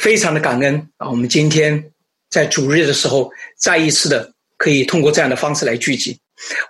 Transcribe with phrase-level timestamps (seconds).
[0.00, 1.10] 非常的感恩啊！
[1.10, 1.84] 我们今天
[2.30, 6.18] 在主日的时候，再一次的可以通过这样的方式来聚集。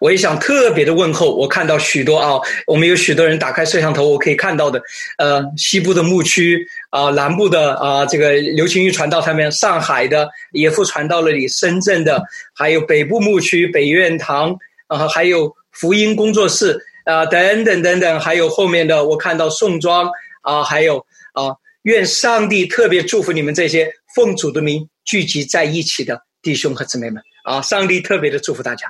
[0.01, 4.83] 我也想特别的问候，我看到许多啊，我们有许多人打开摄像头，我可以看到的，
[5.17, 12.21] 呃，西部的牧区啊，南部的啊，这个刘青玉传道他们，上海的也复传到了你，深圳的，
[12.53, 14.53] 还有北部牧区北苑堂
[14.89, 20.11] 啊，还有福音工作室啊，等等等等，还有后面的我看到宋庄
[20.43, 20.99] 啊，还有
[21.33, 21.55] 啊。
[21.83, 27.63] 愿上帝特别祝福你们这些奉主的名聚集在一起的弟兄和姊妹们啊！
[27.63, 28.87] 上帝特别的祝福大家。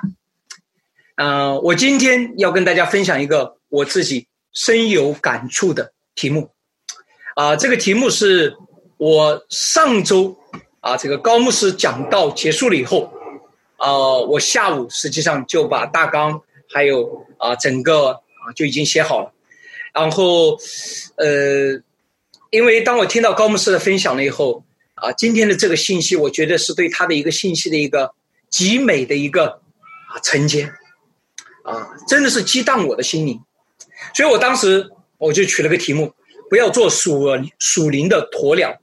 [1.15, 6.49] 嗯，我今天要跟大家分享一个我自己深有感触的题目
[7.35, 8.53] 啊，这个题目是
[8.97, 10.37] 我上周
[10.81, 13.13] 啊这个高牧师讲道结束了以后
[13.77, 19.31] 啊，我下午实际上就把大纲还有啊整个啊就已经写好了，
[19.93, 20.57] 然后
[21.15, 21.81] 呃。
[22.51, 24.65] 因为当我听到高牧师的分享了以后，
[24.95, 28.13] 啊，今天的这个信息，我觉得是对他的一个信息的一个
[28.49, 29.61] 极美的一个
[30.09, 30.69] 啊承接，
[31.63, 33.39] 啊，真的是激荡我的心灵，
[34.13, 36.13] 所以我当时我就取了个题目：
[36.49, 37.25] 不要做属
[37.57, 38.77] 属灵的鸵鸟，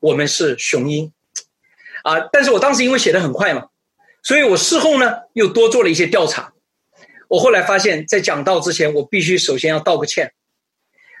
[0.00, 1.10] 我们是雄鹰，
[2.02, 3.68] 啊，但是我当时因为写的很快嘛，
[4.22, 6.52] 所以我事后呢又多做了一些调查，
[7.28, 10.34] 我后来发现，在讲道之前，我必须首先要道个歉，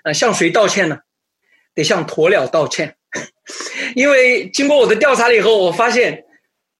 [0.02, 0.98] 啊，向谁道歉呢？
[1.74, 2.94] 得向鸵鸟道歉，
[3.96, 6.24] 因为经过我的调查了以后，我发现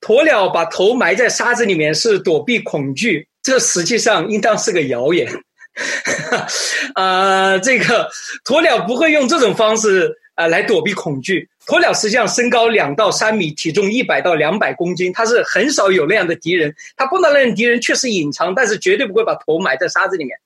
[0.00, 5.28] 鸵鸟把头埋在沙子里面是躲避恐惧，这实际上应当是个谣言。
[6.94, 8.08] 啊，这个
[8.44, 11.48] 鸵鸟不会用这种方式啊来躲避恐惧。
[11.66, 16.74] 鸵鸟实际上身高两到三米，体重一百到两百公斤，它是很少有那样的敌人。
[16.94, 20.36] 它碰到那样敌人确实隐藏，但是绝对不会把头埋在沙子里面。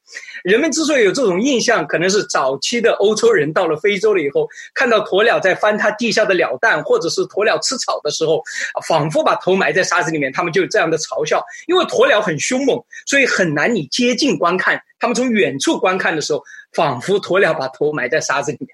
[0.44, 8.40] 人们之所以有这种印象，可能是早期的欧洲人到了非洲了以后，看到鸵鸟在翻它地下的鸟蛋，或者是鸵鸟吃草的时候，
[8.86, 11.44] 仿佛把头埋在沙子里面，他们就有这样的嘲笑。
[11.66, 14.80] 因为鸵鸟很凶猛，所以很难你接近观看。
[15.00, 16.40] 他们从远处观看的时候，
[16.72, 18.68] 仿佛鸵鸟把头埋在沙子里面。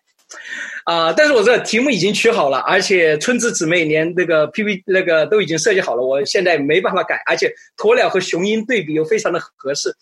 [0.85, 1.13] 啊！
[1.13, 7.23] 但是我这题目已经取好了，而且春子姊妹连那个 P P 那个都已经设计好了，我现在没办法改。
[7.27, 9.95] 而且鸵鸟和雄鹰对比又非常的合适，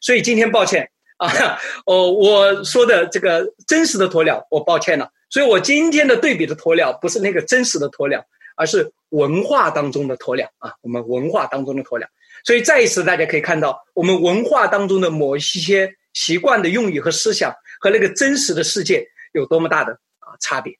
[0.00, 5.08] 所以今天抱歉啊，哦，我说的这个真实的鸵鸟，我抱歉了。
[5.30, 8.24] 所以我今天的对比的鸵鸟不是那个真实的鸵鸟，
[8.56, 12.06] 而是文化当中的鸵鸟啊，我们文化当中的鸵鸟。
[12.44, 19.04] 所以再一次，大家可以看到我们文化当中的某一些习惯的用语和思想，和那个真实的世界
[19.40, 20.36] 有多么大的啊。
[20.40, 20.78] 差别，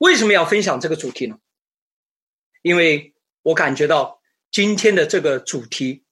[0.00, 1.38] 为什么要分享这个主题呢？
[2.62, 4.20] 因为我感觉到
[4.50, 6.04] 今天的这个主题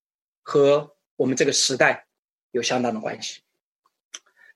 [0.43, 2.09] 和我们这个时代
[2.51, 3.43] 有相当的关系。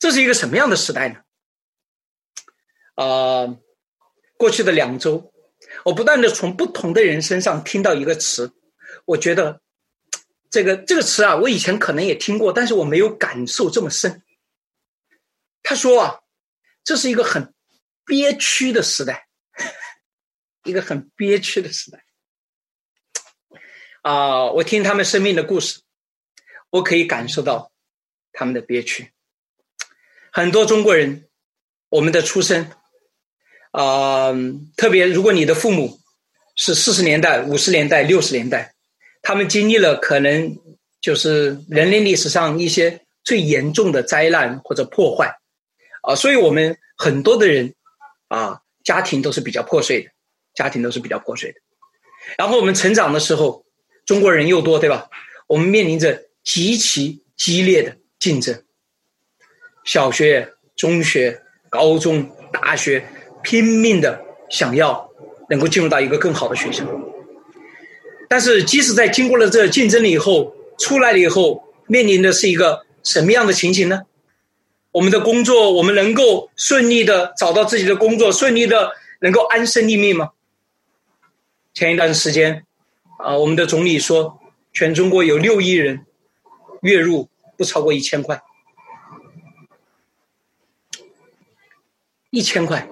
[0.00, 1.22] 这是一个什么样的时代呢？
[2.96, 3.56] 啊，
[4.36, 5.32] 过去的两周，
[5.84, 8.52] 我不断的从不同的人身上听到一个词，
[9.04, 9.60] 我觉得
[10.50, 14.22] 这个这个词啊，我以前可能也听过，但是我没有感受这么深。
[15.64, 16.20] 他说啊。
[16.86, 17.54] 这是一个很
[18.04, 19.26] 憋屈的时代，
[20.64, 22.04] 一个很憋屈的时代。
[24.02, 25.80] 啊，我听他们生命的故事，
[26.68, 27.72] 我可以感受到
[28.34, 29.14] 他们的憋屈。
[30.30, 31.26] 很多中国人，
[31.88, 32.70] 我们的出生，
[33.70, 34.30] 啊，
[34.76, 35.98] 特别如果你的父母
[36.54, 38.74] 是四十年代、五十年代、六十年代，
[39.22, 40.54] 他们经历了可能
[41.00, 45.34] 就是人类历史上一些最严重的灾难或者破坏。
[46.06, 47.74] 啊，所以我们很多的人，
[48.28, 50.10] 啊，家庭都是比较破碎的，
[50.54, 51.58] 家庭都是比较破碎的。
[52.36, 53.64] 然后我们成长的时候，
[54.04, 55.08] 中国人又多，对吧？
[55.46, 58.62] 我们面临着极其激烈的竞争，
[59.84, 63.06] 小学、中学、高中、大学，
[63.42, 65.10] 拼命的想要
[65.48, 66.84] 能够进入到一个更好的学校。
[68.28, 74.02] 但是，即使在经过了这竞争了以后，出来了以后，面临的是一个什么样的情形呢？
[74.94, 80.30] 我们的工作，我们能够顺利的找到自己的工作，顺利的能够安身立命吗？
[81.72, 82.64] 前一段时间，
[83.18, 84.40] 啊，我们的总理说，
[84.72, 86.06] 全中国有六亿人
[86.82, 88.40] 月入不超过一千块，
[92.30, 92.88] 一千块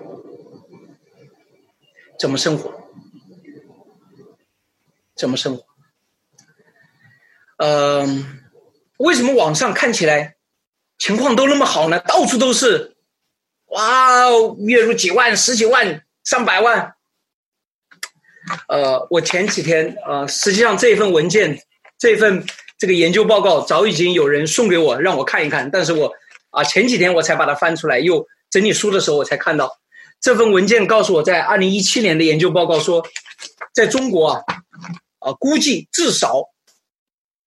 [2.19, 2.75] 怎么生活？
[5.15, 5.65] 怎么生活？
[7.59, 8.41] 嗯，
[8.97, 10.35] 为什么网上看起来？
[11.03, 12.95] 情况都那么好呢，到处都是，
[13.71, 16.95] 哇，月入几万、十几万、上百万。
[18.69, 21.61] 呃，我前几天呃，实际上这份文件、
[21.99, 22.47] 这份
[22.79, 25.69] 这个研究报告早已经有人送给我，让我看一看。
[25.73, 26.13] 但是我
[26.51, 29.77] 啊，前几天我才把它翻出来，又整理书的时候我才看到，
[30.21, 33.05] 这份文件告诉我，在二零一七年的研究报告说，
[33.75, 34.45] 在中国啊，
[35.19, 36.45] 啊，估计至少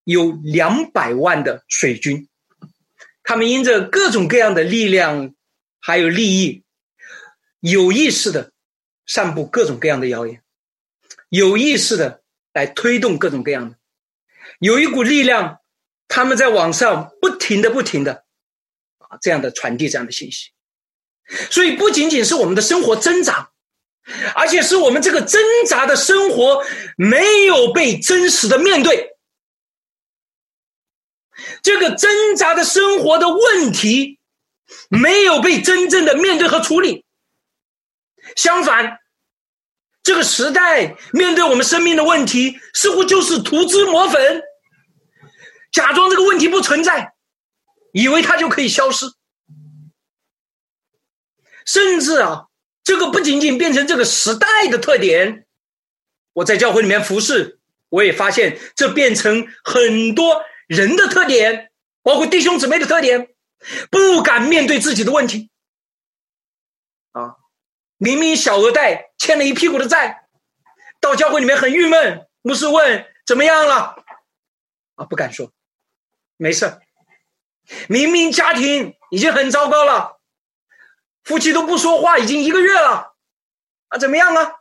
[0.03, 2.27] 有两百万的水军，
[3.25, 5.33] 他们因着各种各样的力量
[5.81, 6.63] 还有利益，
[7.59, 8.51] 有意识的
[9.07, 10.41] 散布各种各样的谣言，
[11.29, 12.21] 有意识的
[12.53, 13.77] 来推动各种各样的，
[14.59, 15.59] 有一股力量，
[16.07, 18.23] 他们在网上不停的、不停的
[18.99, 20.51] 啊，这样的传递这样的信息。
[21.49, 23.49] 所以，不仅仅是我们的生活挣扎，
[24.35, 26.63] 而且是我们这个挣扎的生活
[26.95, 29.14] 没有被真实的面对，
[31.65, 34.19] 这个挣扎的生活的问题
[34.87, 37.03] 没有被真正的面对和处理。
[38.35, 38.99] 相反，
[40.03, 44.43] 这个时代面对我们生命的问题，似乎就是涂脂抹粉，
[45.71, 47.13] 假装这个问题不存在，
[47.93, 49.07] 以为它就可以消失。
[51.65, 52.45] 甚至啊，
[52.83, 55.47] 这个不仅仅变成这个时代的特点，
[56.33, 57.57] 我在教会里面服侍，
[57.89, 61.71] 我也发现这变成很多人的特点，
[62.01, 63.33] 包括弟兄姊妹的特点，
[63.89, 65.49] 不敢面对自己的问题。
[67.11, 67.37] 啊，
[67.97, 70.27] 明明小额贷欠了一屁股的债，
[70.99, 74.03] 到教会里面很郁闷，牧师问怎么样了，
[74.95, 75.51] 啊，不敢说，
[76.37, 76.79] 没事
[77.87, 80.19] 明明家庭已经很糟糕了。
[81.23, 83.15] 夫妻都不说话，已经一个月了，
[83.87, 84.55] 啊，怎么样啊？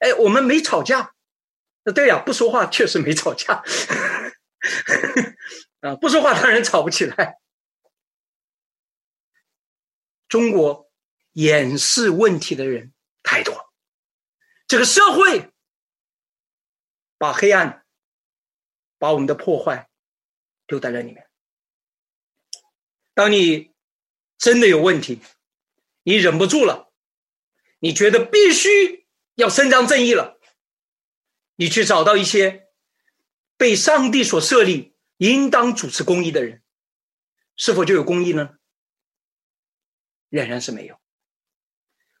[0.00, 1.12] 哎，我们没吵架，
[1.94, 3.62] 对呀，不说话确实没吵架，
[5.80, 7.38] 啊，不说话当然吵不起来。
[10.28, 10.90] 中国
[11.32, 13.72] 掩饰问题的人太多，
[14.66, 15.52] 这个社会
[17.18, 17.84] 把黑暗、
[18.98, 19.88] 把我们的破坏
[20.66, 21.28] 丢在了里面。
[23.12, 23.74] 当你
[24.38, 25.20] 真的有问题。
[26.06, 26.92] 你忍不住了，
[27.78, 29.06] 你觉得必须
[29.36, 30.38] 要伸张正义了，
[31.54, 32.63] 你去找到一些
[33.56, 36.62] 被上帝所设立、应当主持公义的人，
[37.56, 38.56] 是否就有公义呢？
[40.28, 40.98] 仍然是没有。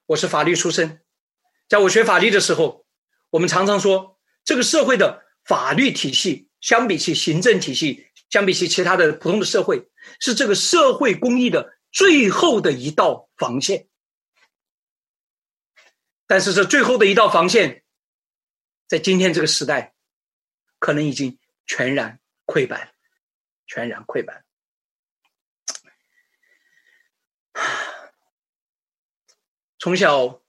[0.06, 1.04] 我是法律出身，
[1.68, 2.86] 在我学法律的时候，
[3.30, 9.90] 我们常常说，这个社会的法律体系相比起行政体系，相比起其他的普通的社会，
[10.20, 11.72] 是这个社会公益的。
[11.94, 13.86] 最后的一道防线，
[16.26, 17.84] 但是这最后的一道防线，
[18.88, 19.93] 在今天这个时代，
[20.84, 22.92] 可能已经全然溃败，
[23.66, 24.44] 全然溃败。
[29.80, 30.42] 从小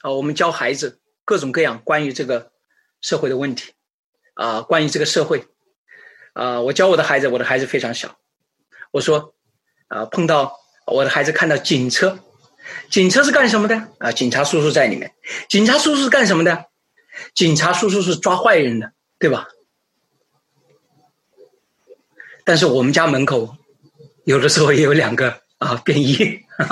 [0.00, 2.50] 啊，我们教孩子各种各样关于这个
[3.00, 3.72] 社会的问题
[4.34, 5.46] 啊，关于这个社会
[6.32, 8.18] 啊，我教我的孩子，我的孩子非常小，
[8.90, 9.36] 我说
[9.86, 10.58] 啊，碰到。
[10.86, 12.18] 我的孩子看到警车，
[12.90, 14.10] 警车是干什么的啊？
[14.10, 15.14] 警察叔叔在里面。
[15.48, 16.66] 警察叔叔是干什么的？
[17.32, 19.46] 警察叔叔是抓坏人的，对吧？
[22.48, 23.54] 但是我们家门口
[24.24, 26.16] 有的时候也有两个啊便衣。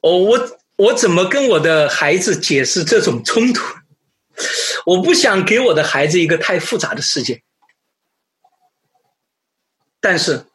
[0.00, 3.64] 哦，我我怎么跟我的孩子解释这种冲突？
[4.86, 7.42] 我不想给我的孩子一个太复杂的世界，
[10.00, 10.46] 但是。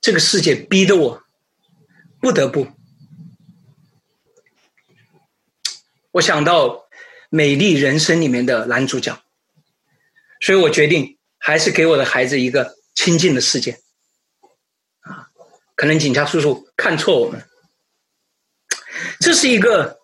[0.00, 1.24] 这个世界逼得我
[2.20, 2.68] 不得不，
[6.12, 6.68] 我想到
[7.30, 9.20] 《美丽人生》里面的男主角，
[10.40, 13.72] 所以我决定还是给我的孩子一个清静的世界。
[15.00, 15.26] 啊，
[15.74, 17.42] 可能警察叔叔看错我们，
[19.20, 19.98] 这是一个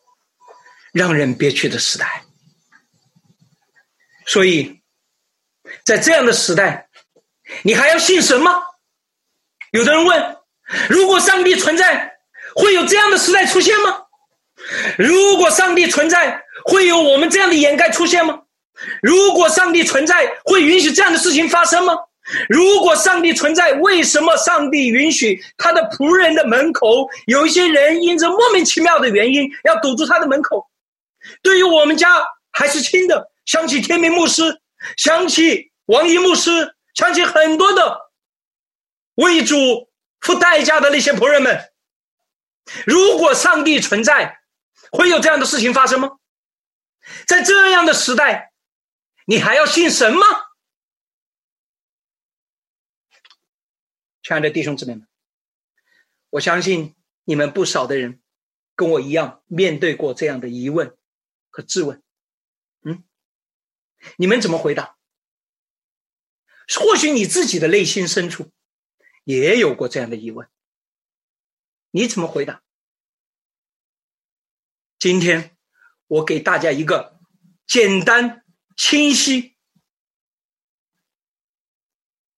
[0.93, 2.25] 让人憋屈的时代。
[4.27, 4.81] 所以
[5.85, 6.89] 在这样的时代，
[7.63, 8.63] 你还要信神吗？
[9.73, 10.37] 有的人问：
[10.89, 12.17] 如果上帝存在，
[12.55, 14.07] 会有这样的时代出现吗？
[14.97, 18.44] 如果上帝存在，会有我们这样的掩盖出现吗？
[19.03, 21.95] 如果上帝存在，会允许这样的事情发生吗？
[22.49, 30.67] 如果上帝存在，为什么上帝允许他的仆人的门口有一些人因着莫名其妙的原因要堵住他的门口？
[31.43, 34.61] 对于我们家还是亲的，想起天明牧师，
[34.97, 38.01] 想起王一牧师，想起很多的。
[39.17, 39.89] 为主
[40.21, 41.61] 付代价的那些仆人们，
[42.87, 44.39] 如果上帝存在，
[44.91, 46.11] 会有这样的事情发生吗？
[47.27, 48.54] 在这样的时代，
[49.25, 50.21] 你还要信神吗？
[54.23, 55.07] 亲爱的弟兄姊妹们，
[56.31, 58.23] 我相信你们不少的人
[58.75, 60.97] 跟我一样面对过这样的疑问
[61.51, 62.03] 和质问。
[62.83, 63.05] 嗯，
[64.17, 64.97] 你们怎么回答？
[66.81, 68.51] 或许你自己的内心深处。
[69.25, 70.47] 也有过这样的疑问，
[71.93, 72.63] 你怎么回答？
[74.99, 75.57] 今天
[76.07, 77.19] 我给大家一个
[77.67, 78.44] 简单、
[78.77, 79.55] 清晰，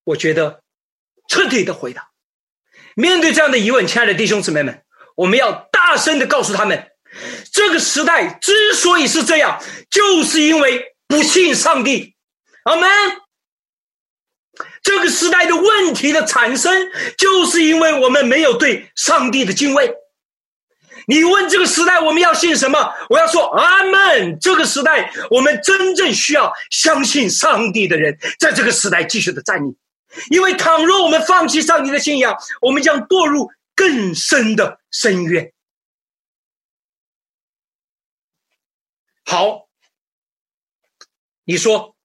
[0.04, 0.62] 我觉得
[1.28, 2.10] 彻底的回答。
[2.94, 4.84] 面对这样的疑问，亲爱的弟兄姊妹们，
[5.16, 6.92] 我们要大声的告诉他们：
[7.52, 12.16] 这个时代之所以是这样，就是因为不信上帝。
[12.64, 12.88] 阿门。
[14.82, 19.92] 这个时代的问题的产生，就是因为我们没有对上帝的敬畏。
[21.08, 22.78] 你问这个时代我们要信什么？
[23.08, 24.38] 我要说阿门。
[24.40, 29.76] 这个时代，我们真正需要相信上帝的人，在这个时代继续的站立。
[30.30, 35.52] 因为倘若我们放弃上帝的信仰，我们将堕入更深的深渊。
[39.24, 39.68] 好，
[41.44, 41.96] 你说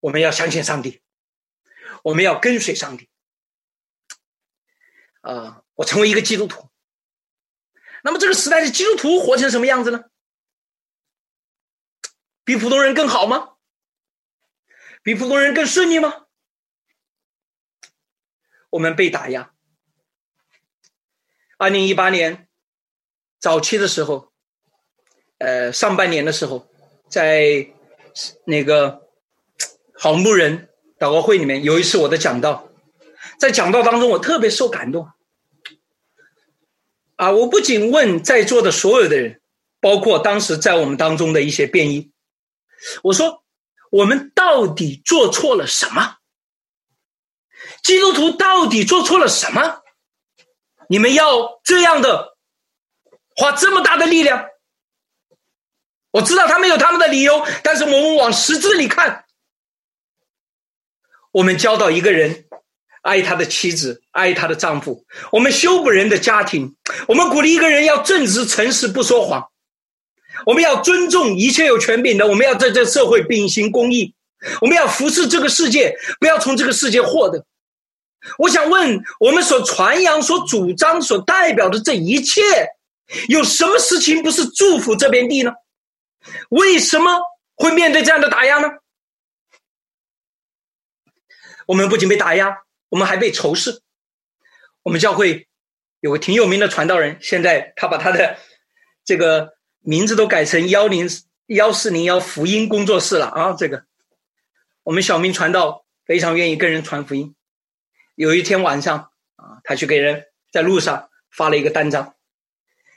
[0.00, 1.00] 我们要相信上帝，
[2.02, 3.08] 我们要跟随上帝。
[5.20, 6.68] 啊，我成为一个基督徒。
[8.02, 10.04] 那么这个时代的基督徒活成什么样子呢？
[12.44, 13.54] 比普通人更好吗？
[15.02, 16.26] 比普通人更顺利吗？
[18.70, 19.52] 我们被打压。
[21.56, 22.48] 二零一八年
[23.38, 24.32] 早期的时候，
[25.38, 26.70] 呃，上半年的时候，
[27.08, 27.68] 在
[28.44, 29.08] 那个
[29.94, 32.68] 好牧人祷告会里面，有一次我的讲道，
[33.38, 35.10] 在讲道当中，我特别受感动。
[37.18, 39.40] 啊，我不仅问在座的所有的人，
[39.80, 42.12] 包括当时在我们当中的一些便衣，
[43.02, 43.42] 我说：
[43.90, 46.18] 我们到底做错了什么？
[47.82, 49.82] 基督徒到底做错了什么？
[50.88, 52.36] 你们要这样的
[53.34, 54.46] 花这么大的力量？
[56.12, 59.26] 我知道他们有他们的理由，但是我们往实质里看，
[61.32, 62.48] 我们教导一个人
[63.08, 66.68] 爱他的妻子，爱他的丈夫；我们修补人的家庭；
[67.06, 69.40] 我们鼓励一个人要正直、诚实、不说谎；
[70.44, 74.12] 我们要尊重一切有权柄的；我们要在这社会秉行公义；
[74.60, 77.46] 我们要服侍这个世界，不要从这个世界获得。
[78.36, 82.42] 我想问，我们所传扬、所主张、所代表的这一切，
[83.28, 85.52] 有什么事情不是祝福这片地呢？
[86.50, 87.10] 为什么
[87.54, 88.68] 会面对这样的打压呢？
[91.66, 92.54] 我们不仅被打压，
[92.88, 93.82] 我们还被仇视。
[94.82, 95.48] 我们教会
[96.00, 98.38] 有个挺有名的传道人，现在他把他的
[99.04, 101.08] 这个名字都改成幺零
[101.46, 103.52] 幺四零幺福音工作室了啊！
[103.52, 103.84] 这个
[104.82, 107.34] 我们小明传道非常愿意跟人传福音。
[108.14, 112.14] 有一天晚上啊，他去给人在路上发了一个单张，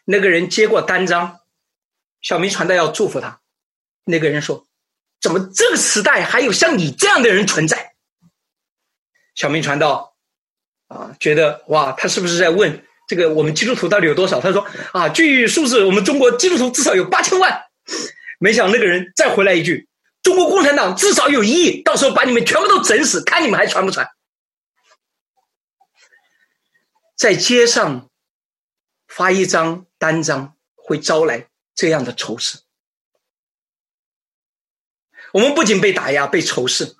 [0.06, 1.40] 那个人接过单张，
[2.22, 3.42] 小明传道要祝福他，
[4.06, 4.66] 那个人说
[5.22, 7.91] ：“怎么这个时代还有像你这样的人存在？”
[9.42, 10.16] 小明传道
[10.86, 14.40] 啊，觉得哇，他是不是在问这个我们基督徒到底有多少？
[14.40, 17.60] 他说：“啊，据数字，我们中国基督徒至少有八千万。”
[18.40, 19.90] 没想那个人再回来一句
[20.22, 24.08] ：“中国共产党至少有一亿，到时候把你们全部都整死，看你们还传不传。”
[27.18, 28.12] 在街上
[29.08, 32.60] 发一张单张，会招来这样的仇视。
[35.34, 36.96] 我们不仅被打压、被仇视，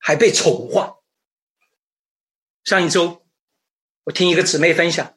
[0.00, 0.95] 还被丑化。
[2.66, 3.22] 上一周，
[4.02, 5.14] 我听一个姊妹分享，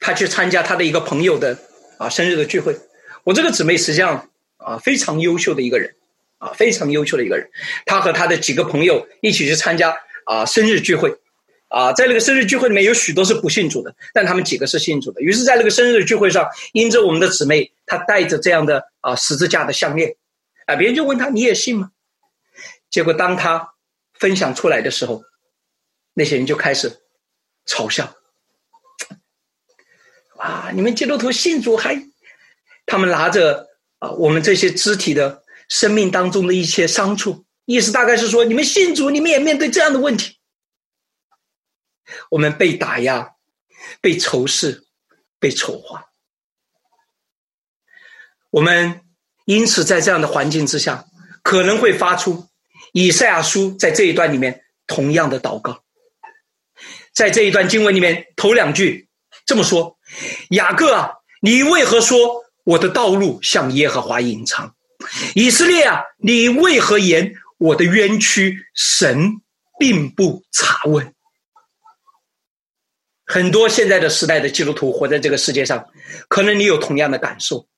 [0.00, 1.56] 她去参加她的一个朋友的
[2.00, 2.76] 啊生日的聚会。
[3.22, 5.94] 我这个姊妹实际上啊非常优秀的一个人，
[6.38, 7.48] 啊非常优秀的一个人。
[7.86, 11.16] 她和她的几个朋友一起去参加啊生日聚会。
[11.68, 15.20] 啊，在那个生日聚会里面有许多是不信主的，但他们几个是信主的。
[15.20, 20.14] 于是，在那个生日聚会上，因着我们的姊妹她带着这样的啊十字架的项链，
[20.66, 21.90] 啊，别人就问他你也信吗？
[22.90, 23.74] 结果当他
[24.14, 25.24] 分享出来的时候，
[26.14, 27.02] 那些人就开始
[27.66, 28.14] 嘲笑，
[30.38, 32.00] 啊，你们基督徒信主还？
[32.86, 33.68] 他们拿着
[33.98, 40.38] 啊我们这些肢体的生命当中的一些伤处，意思大概是说，你们信主，你们也面对这样的问题。
[42.30, 43.34] 我们被打压、
[44.00, 44.86] 被仇视、
[45.38, 46.10] 被丑化，
[48.50, 49.00] 我们
[49.46, 51.06] 因此在这样的环境之下，
[51.42, 52.48] 可能会发出
[52.92, 55.83] 以赛亚书在这一段里面同样的祷告。
[57.14, 59.08] 在这一段经文里面，头两句
[59.46, 59.96] 这么说
[60.50, 64.74] ：“雅各啊，你为何说我的道路向耶和华隐藏？
[65.34, 69.40] 以色列啊，你为何言我的冤屈神
[69.78, 71.14] 并不查问？”
[73.26, 75.86] 很多现在的时代的基督徒活在这个世界上，
[76.28, 77.68] 可能你有同样的感受。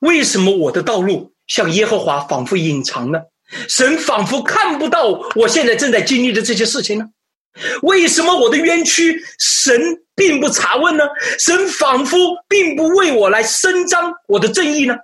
[0.00, 3.20] 为什么我的道路向耶和华仿佛隐藏呢？
[3.68, 7.10] 神仿佛看不到我现在正在经历的这些事情呢？
[7.82, 9.80] 为什么我的冤屈神
[10.16, 11.04] 并不查问呢？
[11.38, 12.18] 神仿佛
[12.48, 14.96] 并不为我来伸张我的正义呢？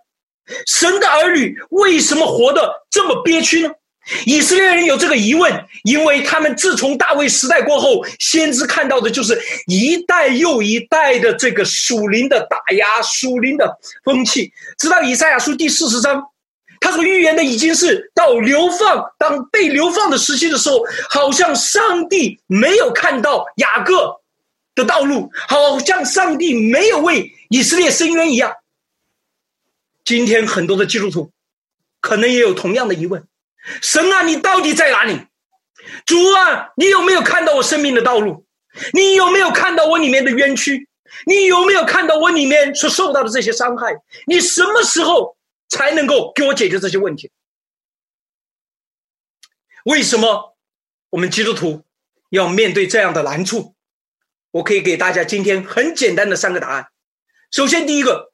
[0.66, 3.71] 神的儿女为什么活得这么憋屈呢？
[4.26, 14.50] 以色列人有这个疑问，因为他们自从大卫时代过后，先知看到的就是一代又一代的这个属灵的打压、属灵的风气。
[14.78, 16.21] 直到以赛亚书第四十章，
[16.80, 24.20] 他所预言的已经是到流放、当被流放的时期的时候，好像上帝没有看到雅各
[24.75, 28.52] 的道路，好像上帝没有为以色列伸冤一样。
[30.04, 31.30] 今天很多的基督徒
[32.00, 33.25] 可能也有同样的疑问。
[33.82, 35.20] 神啊，你到底在哪里？
[36.06, 38.46] 主啊，你有没有看到我生命的道路？
[38.94, 40.88] 你有没有看到我里面的冤屈？
[41.26, 43.94] 你有没有看到我里面所受到的这些伤害？
[44.26, 45.37] 你什么时候
[45.70, 47.30] 才能够给我解决这些问题？
[49.84, 50.58] 为什么
[51.08, 51.86] 我们基督徒
[52.28, 53.74] 要面对这样的难处？
[54.50, 56.88] 我可以给大家今天很简单的三个答案。
[57.50, 58.32] 首先，第一个，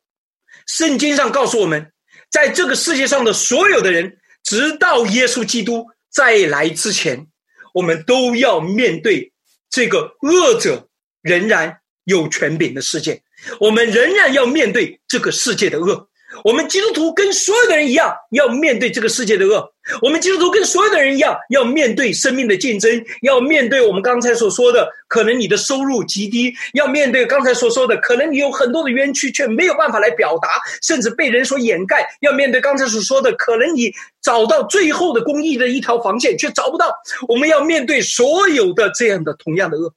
[0.66, 1.92] 圣经上告诉我们，
[2.30, 4.18] 在这个世界上的所有的人。
[4.48, 7.26] 直到耶稣基督再来之前，
[7.74, 9.32] 我们都要面对
[9.68, 10.88] 这个恶者
[11.20, 13.24] 仍然有权柄的世界，
[13.58, 16.08] 我们仍然要面对这个世界的恶。
[16.44, 19.72] 我们基督徒跟所有的人一样，要面对这个世界的恶。
[20.02, 30.48] 我们基督徒跟所有的人一样，要面对生命的竞争，要面对我们刚才所说的，可能你的收入极低，要面对刚才所说的，可能你有很多的冤屈却没有办法来表达，
[30.82, 32.06] 甚至被人所掩盖。
[32.20, 36.92] 要面对刚才所说的，可能你找到最后的公益的一条防线却找不到。
[37.28, 39.94] 我们要面对所有的这样的同样的恶。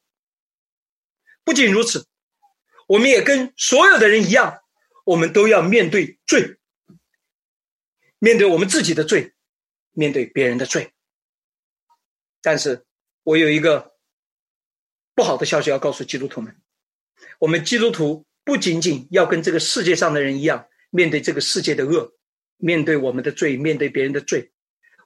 [1.44, 2.06] 不仅如此，
[2.88, 4.60] 我们也跟所有的人一样。
[5.10, 6.60] 我们都要面对罪，
[8.20, 9.34] 面对我们自己的罪，
[9.94, 10.94] 面对别人的罪。
[12.44, 12.86] 但是，
[13.24, 13.96] 我有一个
[15.16, 16.62] 不好的消息要告诉基督徒们：
[17.40, 22.14] 我们基督徒不仅仅要跟这个世界上的人一样，面对这个世界的恶，
[22.58, 24.52] 面对我们的罪，面对别人的罪，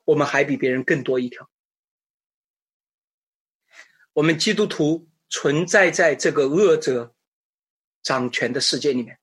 [0.03, 1.49] 我们还比别人更多一条。
[4.11, 7.15] 我们基督徒存在在这个恶者
[8.01, 9.17] 掌权的世界里面。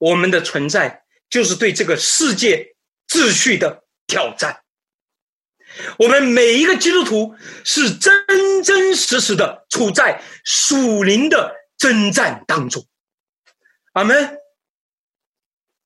[0.00, 2.74] 我们的存在就是对这个世界
[3.06, 4.62] 秩序的挑战。
[5.98, 12.86] 我们每一个基督徒是真真实实的处在属灵的征战当中。
[13.92, 14.38] 阿门，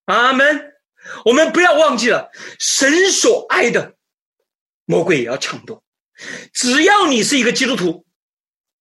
[0.06, 0.72] 阿门。
[1.26, 3.96] 我们不要忘记了，神所爱的
[4.86, 5.84] 魔鬼也要抢夺。
[6.52, 8.06] 只要你是一个基督徒，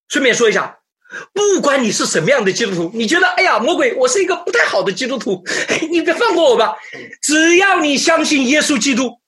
[0.08, 0.83] 顺便说一下。
[1.32, 5.44] 不管你是什么样的基督徒，你觉得哎呀，魔鬼，我是一个不太好的基督徒，
[5.90, 6.74] 你别放过我吧。
[7.22, 9.20] 只要你相信耶稣基督，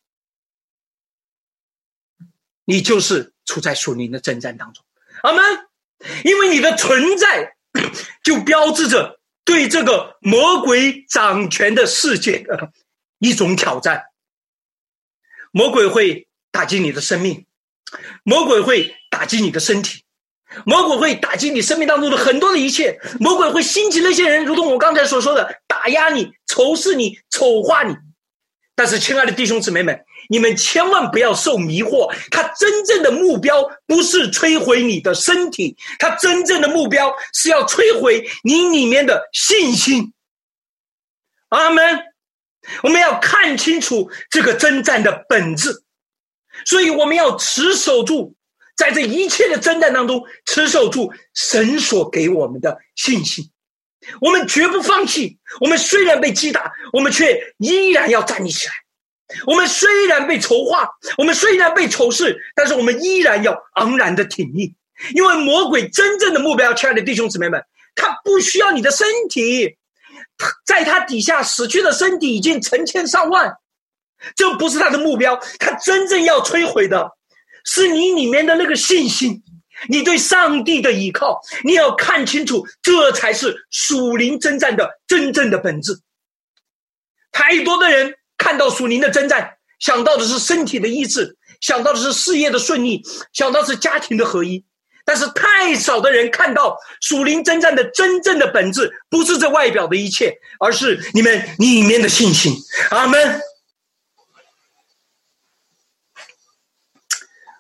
[2.65, 4.85] 你就是处在属灵的征战当中，
[5.23, 5.43] 阿门。
[6.25, 7.57] 因为你的存在，
[8.23, 12.71] 就标志着对这个魔鬼掌权的世界的
[13.19, 14.05] 一种挑战。
[15.53, 17.47] 魔鬼会打击你的生命，
[18.25, 20.03] 魔鬼会打击你的身体。
[20.65, 27.95] 魔鬼会打击你生命当中的很多的一切，魔鬼会兴起那些人，如同我刚才所说的，打压你、仇视你、丑化你。
[28.75, 32.15] 但是，亲爱的弟兄姊妹们，你们千万不要受迷惑。
[32.31, 40.13] 他真正的目标不是摧毁你的身体，他真正的目标是要摧毁你里面的信心。
[41.49, 42.01] 阿门。
[42.83, 45.85] 我们要看清楚这个征战的本质，
[46.65, 48.36] 所以我们要持守住。
[48.77, 53.51] 在这一切的征战当中，持守住神所给我们的信心，
[54.21, 55.39] 我们绝不放弃。
[55.61, 58.73] 我们虽然被击打，我们却依然要站立起来。
[59.47, 64.75] 我们虽然被筹划，我们虽然被仇视，但是我们依然要昂然的挺立。
[65.15, 69.79] 因为魔鬼真正的目标，亲爱的弟兄姊妹们，他不需要你的身体，
[70.67, 73.57] 在他底下死去的身体已经成千上万，
[74.37, 75.41] 这不是他的目标。
[75.59, 77.16] 他真正要摧毁的。
[77.67, 79.43] 是你里面的那个信心，
[79.89, 85.99] 你对上帝的依靠，你要看清楚，这才是属灵征战的真正的本质。
[87.33, 93.03] 太多的人看到属灵的征战，想到的是身体的医治，想到的是事业的顺利，
[93.33, 94.65] 想到是家庭的合一，
[95.05, 102.55] 但是太少的人看到属灵征战的真正的本质，不是这外表的一切，而是你们里面的信心。
[102.91, 103.41] 阿门。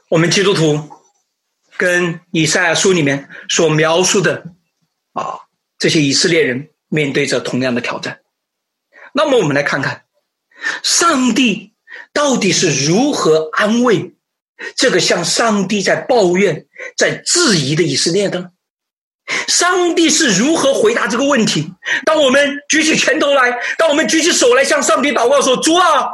[0.08, 0.88] 我们基督徒
[1.76, 4.44] 跟以赛亚书里面所描述的
[5.14, 5.40] 啊，
[5.78, 8.20] 这些以色列人面对着同样的挑战。
[9.12, 10.04] 那么，我们来看看
[10.84, 11.72] 上帝
[12.12, 14.14] 到底是如何安慰
[14.76, 16.66] 这个向上帝在抱怨、
[16.96, 18.50] 在质疑的以色列呢？
[19.48, 21.68] 上帝是如何回答这个问题？
[22.04, 26.06] 当我们举起拳头来，当我们举起手来向上帝祷告说：“主啊，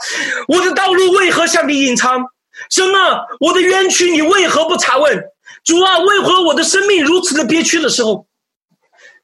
[0.48, 2.24] 我的道路为何向你隐藏？
[2.71, 5.25] 神啊，我的冤屈你为何不查问？
[5.65, 8.29] 主啊，为何我的生命如此的憋屈的时候，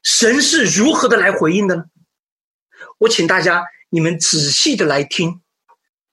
[0.03, 1.83] 神是如何的来回应的呢？”
[2.99, 5.41] 我请大家你们仔细的来听，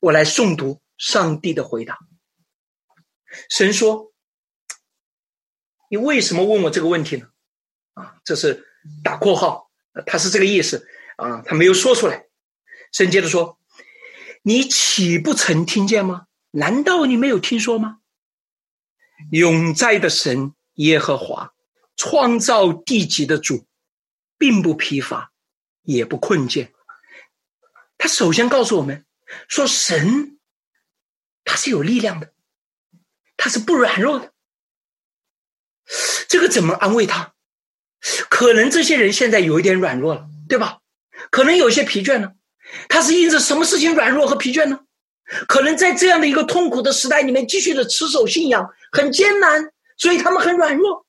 [0.00, 1.98] 我来诵读上帝的回答。
[3.50, 4.12] 神说
[5.90, 7.29] ：“你为什么问我这个问题呢？”
[7.94, 8.66] 啊，这是
[9.02, 9.70] 打括号，
[10.07, 12.26] 他是这个意思啊，他没有说出来。
[12.92, 13.59] 神接着说
[14.42, 16.26] ：“你岂不曾听见吗？
[16.56, 17.98] 难道你没有听说吗？
[19.30, 21.52] 永在的神耶和华，
[21.96, 23.66] 创造地极的主，
[24.38, 25.32] 并不疲乏，
[25.82, 26.70] 也不困倦。
[27.98, 29.04] 他首先告诉我们
[29.48, 30.38] 说，神
[31.44, 32.32] 他是有力量的。”
[33.38, 34.32] 他是不软弱的，
[36.26, 37.34] 这个怎么安慰他？
[38.30, 40.80] 可能这些人现在有一点软弱了，对吧？
[41.30, 42.34] 可能有些疲倦了。
[42.88, 44.86] 他是因着什么事情软弱和疲倦呢？
[45.48, 51.04] 可能在这样的一个痛苦的时代里面，继续的持守信仰很艰难，所以他们很软弱。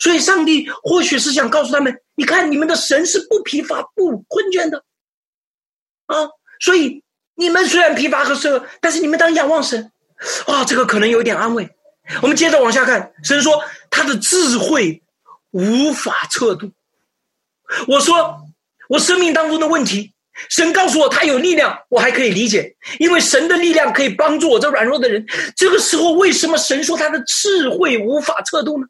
[0.00, 4.84] 所以上帝或许是想告诉他们：你看，你们的神是不疲乏、不困倦的
[6.06, 6.28] 啊。
[6.60, 7.02] 所以
[7.34, 9.92] 你们虽然疲乏和奢，但是你们当仰望神。
[10.46, 11.68] 啊，这个可能有点安慰。
[12.22, 15.02] 我们接着往下看，神说他的智慧
[15.50, 16.72] 无法测度。
[17.86, 18.40] 我说
[18.88, 20.12] 我生命当中的问题，
[20.48, 25.26] 神告诉我他有力量，我还可以理解，因为神的力量可以帮助我这软弱的人。
[25.56, 28.86] 这个时候，为什么神说他的智慧无法测度呢？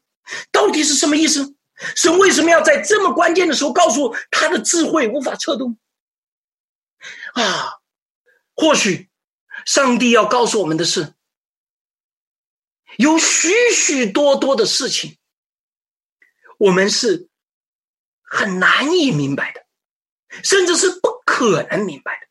[0.51, 1.55] 到底是什么意思？
[1.95, 5.77] 神为什么要在这么关键的时候告诉他的智慧无法测度？
[7.33, 7.73] 啊，
[8.55, 9.09] 或许
[9.65, 11.13] 上帝要告诉我们的是。
[12.97, 15.17] 有许许多多的事情，
[16.57, 17.29] 我们是
[18.21, 19.65] 很难以明白的，
[20.43, 22.27] 甚至是不可能明白的。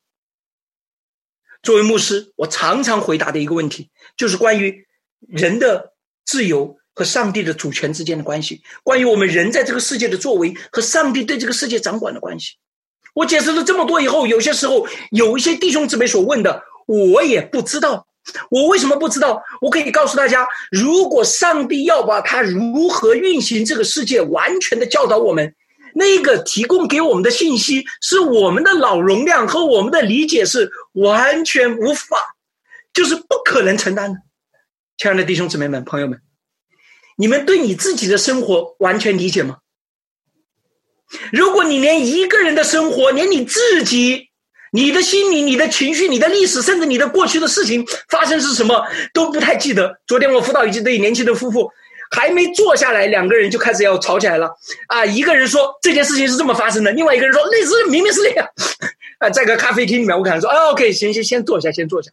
[1.63, 4.87] 作为牧师，我常常回答的一个问题，就是关于
[5.21, 12.55] 人的自由和上帝的主权之间的关系，关于我们人在这个世界的作为和上帝对这个世界掌管的关系。
[13.15, 18.07] 我解释了这么多以后，有些时候有一些弟兄姊妹所问的，我也不知道。
[18.51, 19.43] 我为什么不知道？
[19.61, 25.55] 我可以告诉大家，如果上帝要把他如何运行这个世界完全的教导我们，
[25.99, 32.17] 那个提供给我们的信息是我们的脑容量和我们的理解是完全无法，
[32.95, 34.21] 就是不可能承担的。
[34.97, 36.21] 亲爱的弟兄姊妹们、朋友们，
[37.17, 39.59] 你们对你自己的生活完全理解吗？
[41.33, 44.27] 如果你连一个人的生活，连你自己。
[44.71, 49.99] 你的心理、你的情绪、你的历史，甚至你的过去的事情发生是什么都不太记得。
[50.07, 51.73] 昨天我辅导一对年轻的夫妇，
[52.11, 54.55] 还没坐下来，两个人就开始要吵起来了。
[54.89, 58.49] 啊，一个人说这件事情是这么发生的，另外一个人说那是明明是那样。
[59.19, 62.11] 啊，在个咖啡厅里面，我可能说啊，OK，行行，先坐下，先坐下。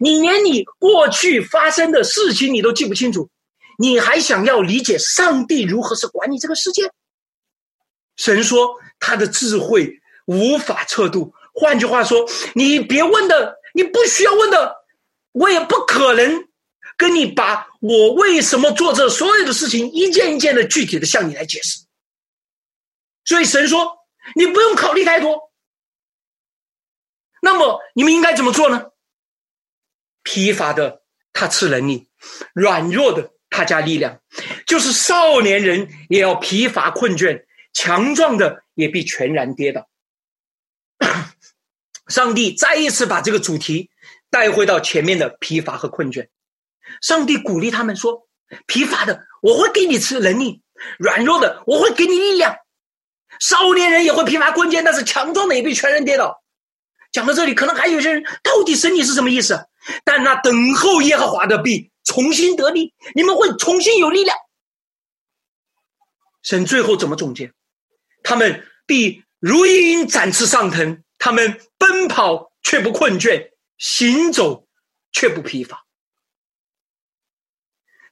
[0.00, 3.28] 你连你过去发生的事情你都记不清楚，
[3.78, 6.90] 你还想要理解上帝如何是管理这个世界？
[8.16, 11.34] 神说他的智慧无法测度。
[11.52, 14.76] 换句话说，你别问的，你不需要问的，
[15.32, 16.46] 我也不可能
[16.96, 21.84] 跟你把我为什么做这所有的事情一件一件的具体的向你来解释。
[23.24, 23.98] 所以神说，
[24.34, 25.52] 你不用考虑太多。
[27.42, 28.90] 那么你们应该怎么做呢？
[30.22, 32.08] 疲乏的他赐能力，
[32.54, 34.20] 软弱的他加力量，
[34.66, 39.88] 就是少年人也要疲乏困倦，强壮的也必全然跌倒。
[42.08, 43.90] 上帝再一次把这个主题
[44.30, 46.28] 带回到前面的疲乏和困倦。
[47.00, 48.28] 上帝鼓励他们说
[48.66, 50.60] ：“疲乏的，我会给你吃能力；
[50.98, 52.56] 软弱的，我会给你力量。
[53.40, 56.42] 少年人也会疲乏困倦，但是强壮的也被全然跌倒。”
[57.12, 59.66] 讲到这里，可能还有些人到底身体是什么意思？
[60.04, 64.36] 但那等候耶和华的必重新得力，你们会重新有力量。
[66.42, 67.52] 神最后怎么总结？
[68.22, 71.02] 他们必如鹰展翅上腾。
[71.18, 74.68] 他们奔跑却不困倦，行走
[75.12, 75.85] 却不疲乏。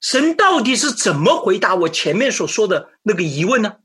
[0.05, 3.77] 神到底是怎么回答我前面所说的那个疑问呢？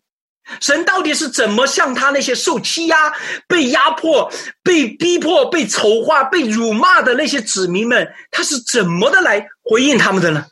[0.60, 3.14] 神到底是怎么向他那些受欺压、
[3.48, 4.30] 被压迫、
[4.62, 10.48] 被逼迫、被丑化、被辱骂的那些子民们，他是怎么的来回应他们的呢？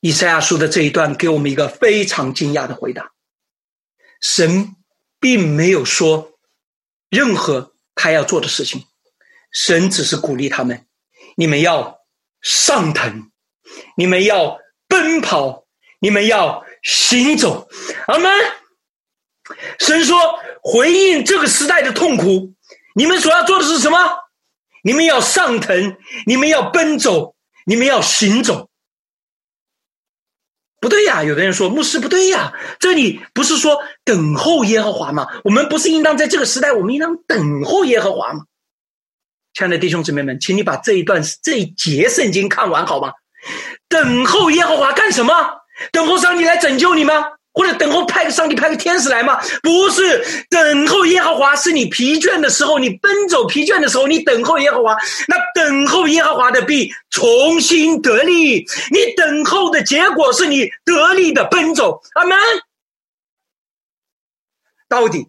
[0.00, 3.12] 以赛亚书的这一段给我们一个非常惊讶的回答：
[4.20, 4.74] 神。
[5.22, 6.38] 并没有说
[7.10, 8.86] 任何他要做的事情，
[9.52, 10.86] 神只是鼓励他们：
[11.36, 11.99] 你们要
[12.42, 13.30] 上腾，
[13.96, 15.64] 你们要奔跑，
[16.00, 17.68] 你们要行走。
[18.06, 18.32] 阿门。
[19.80, 20.16] 神说，
[20.62, 22.54] 回应这个时代的痛苦，
[22.94, 23.98] 你们所要做的是什么？
[24.82, 27.34] 你们要上腾，你们要奔走，
[27.66, 28.70] 你们要行走。
[30.80, 35.26] 不对呀，有的人说牧师不对呀，这里不是说等候耶和华吗？
[35.44, 38.44] 我们不是应当在这个时代，我们应当等候耶和华吗？
[39.60, 43.12] 亲爱的弟兄姊妹们，请你把这一段这一节圣经看完好吗？
[43.90, 45.34] 等候耶和华干什么？
[45.92, 47.12] 等候上帝来拯救你吗？
[47.52, 49.38] 或者等候派个上帝派个天使来吗？
[49.62, 54.96] 不是，等候耶和华是你疲倦的时候，你奔走疲倦的时候，你等候耶和华。
[55.28, 62.00] 那等候耶和华的必重新得力，你等候的结果是你得力的奔走。
[62.14, 62.38] 阿门。
[64.88, 65.28] 到底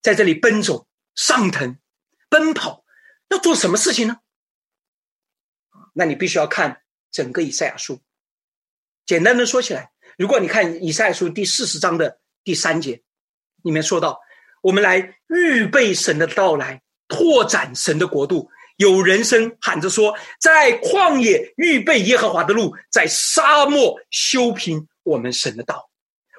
[0.00, 1.76] 在这里奔走、上腾、
[2.30, 2.84] 奔跑，
[3.28, 4.18] 要做什么事情呢？
[5.92, 8.00] 那你必须要看整个以赛亚书。
[9.04, 9.92] 简单的说起来。
[10.18, 13.02] 如果你看以赛亚书第四十章的第三节，
[13.62, 14.18] 里面说到，
[14.62, 18.50] 我们来预备神的到来，拓展神的国度。
[18.76, 25.85] 有人声喊着说，在旷野预备耶和华的路，在沙漠修平我们神的道。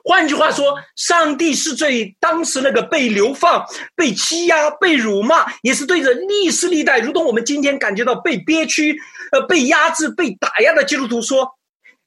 [0.08, 3.66] 换句话说，上帝是对当时那个被流放、
[3.96, 8.98] 被欺压、被辱骂，也是对着历世历代，如同我们今天感觉到被憋屈、
[9.34, 11.56] 呃被压制、被打压的基督徒说。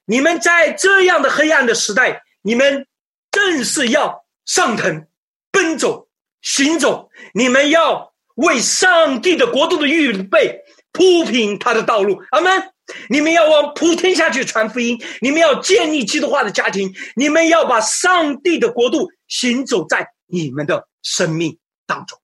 [0.07, 2.87] 你们在这样的黑暗的时代，你们
[3.31, 5.07] 正是要上腾、
[5.53, 6.09] 奔走、
[6.43, 7.11] 行走。
[7.33, 12.21] 你们要为上帝的国度的预备铺平他的道路。
[12.33, 12.73] 阿门！
[13.09, 22.21] 你们要往普天下去传福音，你们要建立基督化的家庭，你们要把上帝的国度行走在你们的生命当中。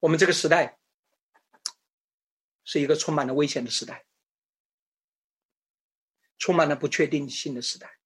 [0.00, 0.74] 我们这个时代。
[2.70, 4.04] 是一个充满了危险的时代，
[6.38, 7.96] 充满了不确定性的时代，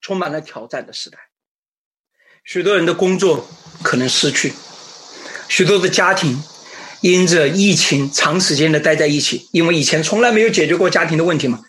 [0.00, 1.18] 充满了挑战的时代。
[2.44, 3.46] 许多人的工作
[3.84, 4.54] 可能失去，
[5.50, 6.40] 许多的家庭
[7.00, 11.60] 因着疫情长时间的待在一起，因为以前从来没有解决过家庭的问题嘛。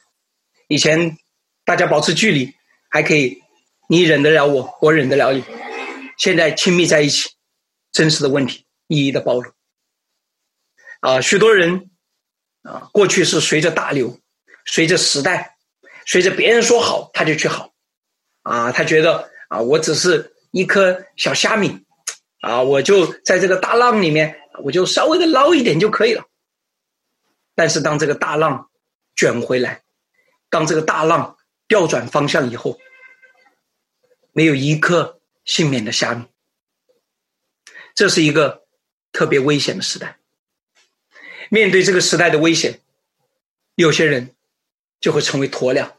[0.67, 1.17] 以前
[1.65, 2.53] 大家保持距离
[2.91, 3.41] 还可以，
[3.89, 5.43] 你忍得了我，我忍得了你。
[6.19, 7.31] 现在亲密在一起，
[7.91, 9.51] 真实的问题一一的暴露。
[10.99, 11.89] 啊，许多人
[12.61, 14.19] 啊，过去是随着大流，
[14.67, 15.57] 随着时代，
[16.05, 17.73] 随着别人说好他就去好，
[18.43, 21.83] 啊，他觉得啊，我只是一颗小虾米，
[22.41, 26.25] 啊，我就在这个大浪里面，我就稍微的捞一点就可以了。
[27.55, 28.69] 但是当这个大浪
[29.15, 29.83] 卷回来，
[30.49, 32.79] 当这个大浪调转方向以后，
[34.33, 36.25] 没有一颗幸免的虾米，
[37.93, 38.65] 这是一个
[39.11, 40.17] 特别危险的时代。
[41.49, 42.79] 面对这个时代的危险，
[43.75, 44.33] 有些人
[44.99, 45.97] 就会成为鸵鸟，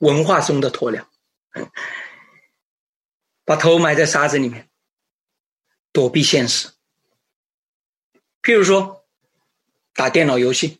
[0.00, 1.08] 文化中的鸵鸟，
[3.44, 4.65] 把头埋在沙子里面，
[5.96, 6.68] 躲避现实。
[8.42, 9.02] 譬如说，
[9.94, 10.78] 打电脑游戏，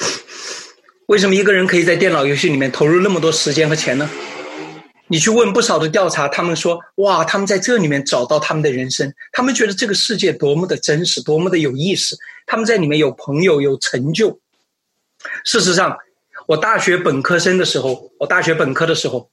[1.08, 4.10] 为什么一个人可以在电脑游戏里面投入那么多时间和钱呢？
[5.06, 12.14] 你去问不少的调查，他们说：“哇，他们在这里面找到他们的人生，他们觉得这个世界多么的真实，多么的有意思。
[12.44, 14.38] 他们在里面有朋友，有成就。
[15.46, 15.96] 事实上，
[16.46, 19.30] 我大学本科生的时候，我大学本科的时候，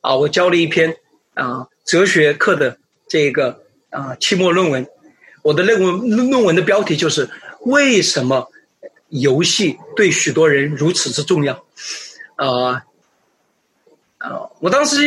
[0.00, 0.96] 啊，我教了一篇
[1.34, 4.86] 啊哲学课的这个啊期末论文，
[5.42, 7.28] 我的论文论文的标题就是
[7.60, 8.50] 为什么
[9.08, 11.64] 游戏对许多人如此之重要，
[12.36, 12.84] 啊。”
[14.18, 14.98] 啊，我当时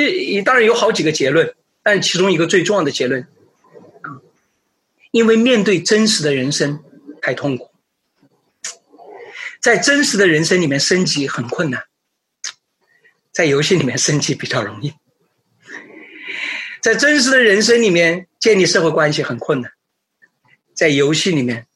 [0.44, 3.22] 当然有好几个结论，但其中一个最重要的结论，
[4.04, 4.24] 啊，
[5.12, 6.82] 因为面对真实的人生
[7.22, 7.70] 太痛苦，
[9.60, 11.84] 在真实的人生里面升级很困难，
[13.34, 14.94] 在游戏里面升级比较容易，
[16.80, 19.72] 在真实的人生里面建立社会关系很困难，
[20.76, 21.68] 在游戏里面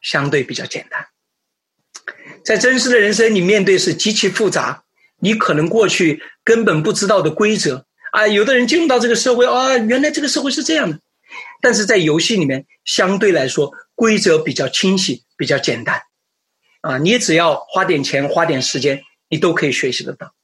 [0.00, 1.06] 相对比较简单，
[2.44, 4.82] 在真实的人生你面对是极其复杂。
[5.20, 11.00] 你可能过去根本不知道的规则啊，有的人进入到这个社会啊，原来这个社会是这样的。
[11.62, 16.02] 但是在游戏里面，相对来说规则比较清晰，比较简单
[16.82, 20.34] 啊，你只要花点钱，花点时间，你都可以学习得到。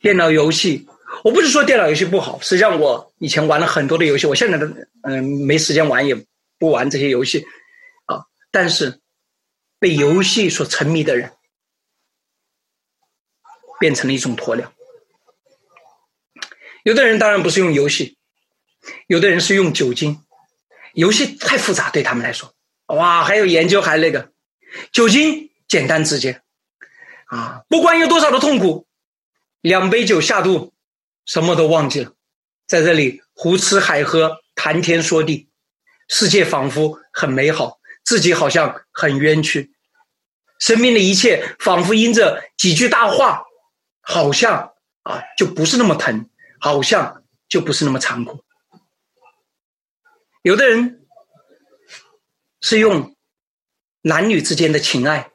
[0.00, 0.86] 电脑游戏，
[1.22, 6.14] 我不是说电脑游戏不好，实际上我以前玩了很多的游戏，我现在的嗯没时间玩，也
[6.58, 7.44] 不玩这些游戏
[8.06, 8.24] 啊。
[8.50, 9.00] 但是
[9.78, 11.32] 被游戏所沉迷的人。
[13.80, 14.72] 变成了一种鸵鸟。
[16.84, 18.16] 有的人当然不是用游戏，
[19.08, 20.22] 有的人是用酒精，
[20.94, 22.54] 游戏太复杂对他们来说，
[22.86, 24.30] 哇，还有研究还那个，
[24.92, 26.42] 酒精简单直接，
[27.26, 28.86] 啊，不管有多少的痛苦，
[29.62, 30.71] 两杯酒下肚，
[31.24, 32.12] 什么都忘记了，
[32.66, 35.48] 在这里胡吃海喝，谈天说地，
[36.08, 39.72] 世界仿佛很美好，自己好像很冤屈，
[40.58, 43.44] 生命的一切仿佛因着几句大话，
[44.00, 48.44] 好像啊就不是那么疼，好像就不是那么残酷。
[50.42, 51.06] 有的人
[52.60, 53.14] 是用
[54.02, 55.30] 男女之间的情爱，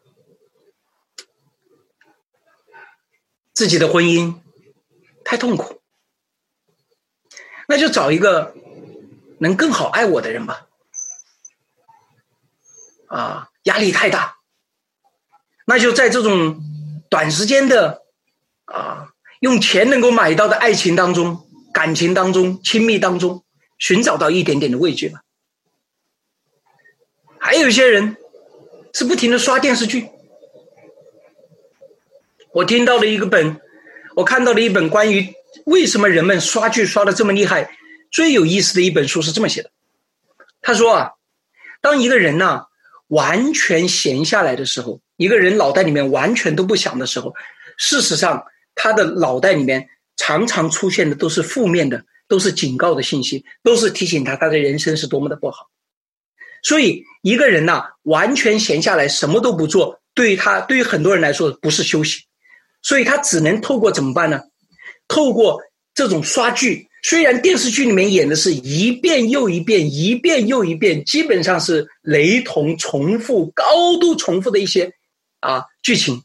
[3.53, 4.41] 自己的婚姻
[5.27, 5.81] 太痛苦，
[7.67, 8.55] 那就找一个
[9.39, 10.67] 能更好爱我的人吧。
[13.07, 14.37] 啊，压力太大，
[15.65, 16.61] 那就在这种
[17.09, 18.03] 短时间的
[18.63, 19.09] 啊，
[19.41, 23.43] 用钱能够买到的爱情当中、感情当中、亲密当中。
[23.79, 25.21] 寻找到一点点的慰藉吧。
[27.37, 28.17] 还有一些人
[28.91, 30.09] 是不停的刷电视剧。
[32.53, 33.61] 我听到了一个本，
[34.17, 35.31] 我看到了一本关于
[35.65, 37.69] 为什么人们刷剧刷的这么厉害，
[38.09, 39.69] 最有意思的一本书是这么写的。
[40.59, 41.11] 他说啊，
[41.81, 42.63] 当一个人呢
[43.09, 47.31] 完全闲下来的时候，一个人脑袋里面完全都不想的时候，
[47.77, 52.03] 事实上他的脑袋里面常常出现的都是负面的。
[52.29, 55.69] 都是警告的信息，都是提醒他他的人生是多么的不好。
[56.61, 62.25] 所以一个人呐，完全闲下来什么都不做，对于他，对于很多人来说不是休息，
[62.81, 64.41] 所以他只能透过怎么办呢？
[65.07, 65.61] 透过
[65.93, 74.91] 这种刷剧，虽然电视剧里面演的是一遍又一遍，一遍又一遍，基本上是雷同、重复、高度重复的一些
[75.39, 76.21] 啊剧情，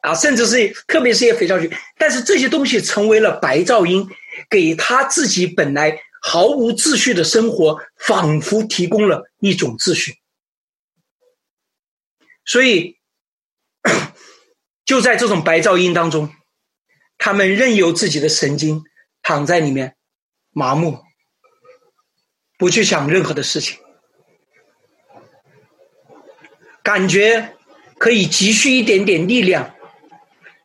[0.00, 4.08] 啊，甚至是特别是些肥皂剧，但是这些东西成为了白噪音。
[4.48, 10.14] 给他自己本来毫无秩序的生活，仿佛提供了一种秩序。
[12.46, 12.96] 所以，
[14.90, 16.34] 就在这种白噪音当中，
[17.16, 18.82] 他们任由自己的神经
[19.22, 19.94] 躺在里面
[20.50, 20.98] 麻木，
[22.58, 23.78] 不去想任何的事情，
[26.82, 27.54] 感觉
[27.98, 29.76] 可以急需一点点力量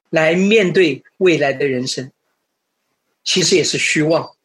[0.09, 2.11] 来面对未来的人生。
[3.23, 4.35] 其实也是虚妄。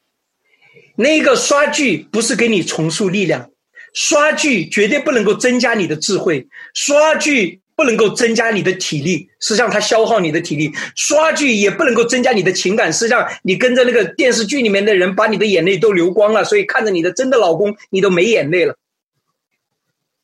[0.94, 3.50] 那个刷剧不是给你重塑力量，
[3.94, 10.70] 刷剧绝对不能够增加你的智慧，刷剧不能够增加你的体力，实际上它消耗你的体力。
[10.94, 18.76] 刷剧也不能够增加你的情感，实际上你跟着那个电视剧里面的人，把你的眼泪都流光了，所以看着你的真的老公，你都没眼泪了。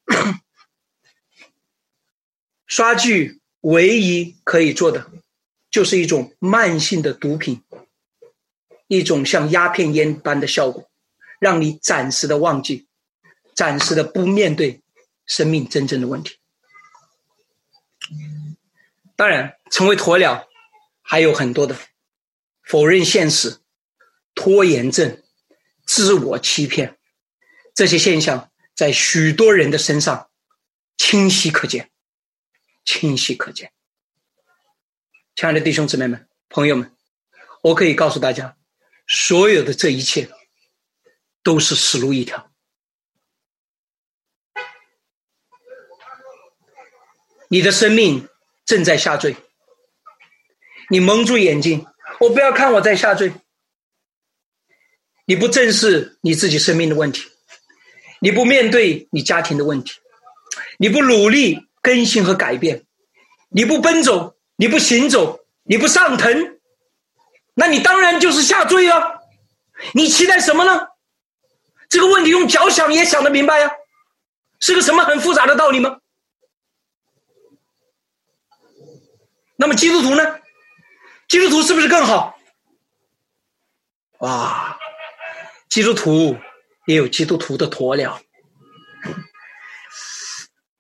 [2.67, 5.07] 刷剧唯一可以做的，
[5.71, 7.63] 就是一种慢性的毒品。
[8.89, 10.91] 一种像鸦片烟般的效果，
[11.41, 12.87] 让你暂时的忘记，
[13.55, 14.83] 暂时的不面对
[15.25, 16.37] 生命真正的问题。
[19.17, 20.47] 当然，成为鸵鸟
[21.01, 21.75] 还有很多的
[22.63, 23.61] 否认现实、
[24.35, 25.23] 拖延症、
[25.87, 26.99] 自我欺骗
[27.75, 30.31] 这些现象，在许多人的身上
[30.99, 31.91] 清晰可见，
[32.85, 33.73] 清晰可见。
[35.35, 36.95] 亲爱的弟兄姊妹们、朋友们，
[37.63, 38.57] 我可以告诉大家。
[39.09, 40.29] 所有的这一切
[41.43, 42.51] 都是死路一条。
[47.49, 48.29] 你的生命
[48.67, 49.35] 正在下坠，
[50.91, 51.87] 你蒙住眼睛，
[52.21, 53.33] 我不要看我在下坠。
[55.25, 57.23] 你不正视你自己生命的问题，
[58.21, 59.93] 你不面对你家庭的问题，
[60.79, 62.85] 你不努力更新和改变，
[63.49, 66.59] 你不奔走，你不行走，你不上腾。
[67.55, 69.15] 那你当然就是下坠啊！
[69.95, 70.89] 你期待什么呢？
[71.89, 73.71] 这个问题用脚想也想得明白呀，
[74.59, 75.99] 是个什么很复杂的道理吗？
[79.57, 80.41] 那么基督徒呢？
[81.29, 82.39] 基督徒是不是更好？
[84.21, 84.79] 哇，
[85.69, 86.39] 基督徒
[86.87, 88.21] 也有基督徒的鸵鸟。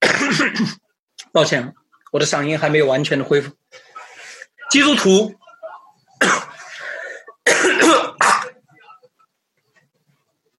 [1.33, 1.75] 抱歉，
[2.13, 3.53] 我的嗓音还没有完全的恢复。
[4.71, 5.35] 基督徒。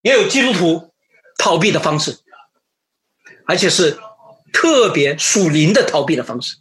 [0.03, 0.93] 也有基督徒
[1.37, 2.19] 逃避的方式，
[3.45, 3.99] 而且是
[4.53, 6.55] 特别属灵的逃避的方式。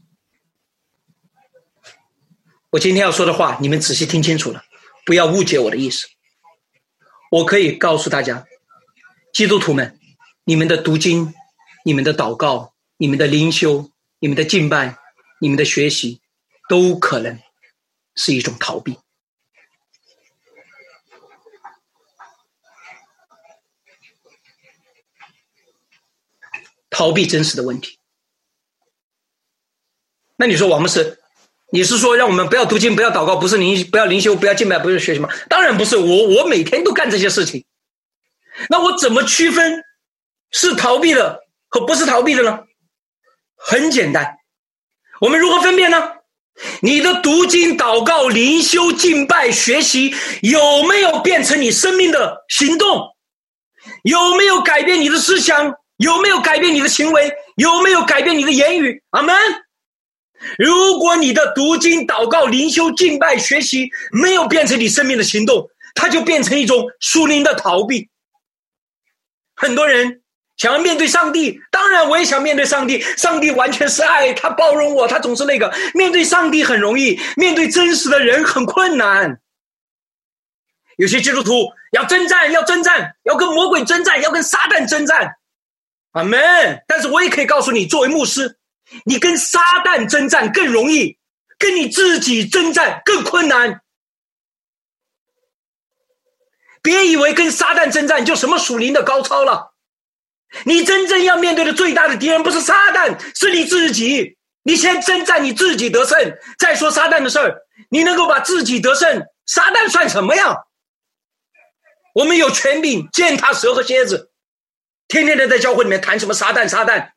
[2.71, 4.65] 我今天要说的话，你们仔细听清楚了，
[5.05, 6.09] 不要误解我的意思。
[7.31, 8.47] 我可以告诉大家，
[9.33, 9.99] 基督徒们，
[10.45, 11.33] 你们的读经、
[11.85, 14.99] 你们的祷告、你们的灵修、你们的敬拜、
[15.41, 16.21] 你们的学习，
[16.69, 17.41] 都可能
[18.15, 18.99] 是一种逃避。
[26.91, 27.99] 逃避真实的问题。
[30.37, 31.23] 那你说王牧师，
[31.73, 35.29] 你是说让我们不要读经、不要祷告，不是灵不要灵修、不要敬拜、不是学习吗？
[35.49, 37.65] 当然不是，我我每天都干这些事情。
[38.69, 39.83] 那我怎么区分
[40.51, 42.61] 是逃避的和不是逃避的呢？
[43.57, 44.37] 很简单，
[45.21, 46.13] 我们如何分辨呢？
[46.81, 53.15] 你的读经、祷告、灵修、敬拜、学习有没有变成你生命的行动？
[54.05, 55.75] 有没有改变你的思想？
[55.99, 57.33] 有没有改变你的行为？
[57.57, 59.03] 有没有改变你的言语？
[59.11, 59.35] 阿门。
[60.59, 68.09] 如果你的读经、祷告、灵修、敬拜、学习没有变成你生命的行动，它就变成一种属灵的逃避。
[69.55, 70.23] 很多人
[70.57, 73.01] 想要面对上帝，当然我也想面对上帝。
[73.17, 75.73] 上帝完全是爱，他包容我，他总是那个。
[75.95, 79.41] 面对上帝很容易，面对真实的人很困难。
[80.97, 85.37] 有些基督徒要征战，要征战，要跟魔鬼征战，要跟撒旦征战。
[86.13, 86.41] 阿门。
[86.87, 88.57] 但是我也可以告诉你，作为牧师，
[89.05, 91.19] 你跟撒旦征战更容易，
[91.59, 93.81] 跟你自己征战更困难。
[96.83, 99.75] 别以为跟撒旦征战就什么属灵的高超了，
[100.65, 104.37] 你真正要面对的最大的敌人不是撒旦，是你自己。
[104.63, 106.19] 你先征战你自己得胜，
[106.59, 107.63] 再说撒旦的事儿。
[107.89, 110.57] 你能够把自己得胜，撒旦算什么呀？
[112.15, 114.33] 我们有权柄践踏蛇和蝎子，
[115.07, 117.11] 天天的在教会里面谈什么撒旦撒旦。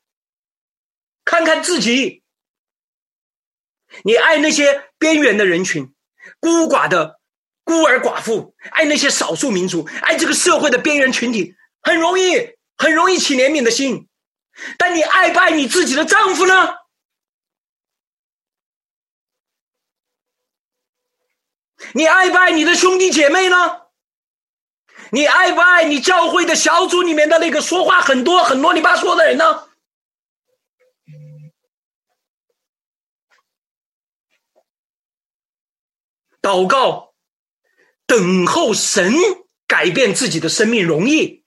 [1.30, 2.24] 看看自己，
[4.04, 5.94] 你爱那些边缘的人群，
[6.40, 7.20] 孤寡的。
[7.64, 11.54] 孤儿寡妇，爱那些少数民族，爱这个社会的边缘群体，
[11.84, 14.10] 很容易，很容易起怜悯的心。
[14.80, 16.78] 但你爱不爱你自己的丈夫呢？
[21.94, 23.84] 你爱不爱你的兄弟姐妹呢？
[25.12, 29.69] 你爱不爱你教会的小组里面的那个说话很多、很啰里吧嗦的人呢？
[36.50, 37.14] 祷告。
[38.08, 39.14] 等候神
[39.68, 41.44] 改变自己的生命容易，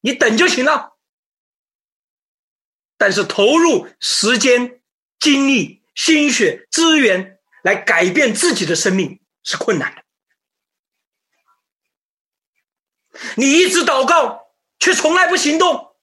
[0.00, 0.96] 你等就行了。
[2.96, 4.80] 但是投入时间、
[5.20, 10.02] 精力、心血、资源来改变自己的生命是困难的。
[13.36, 14.40] 你一直祷告，
[14.80, 15.94] 却从来不行动。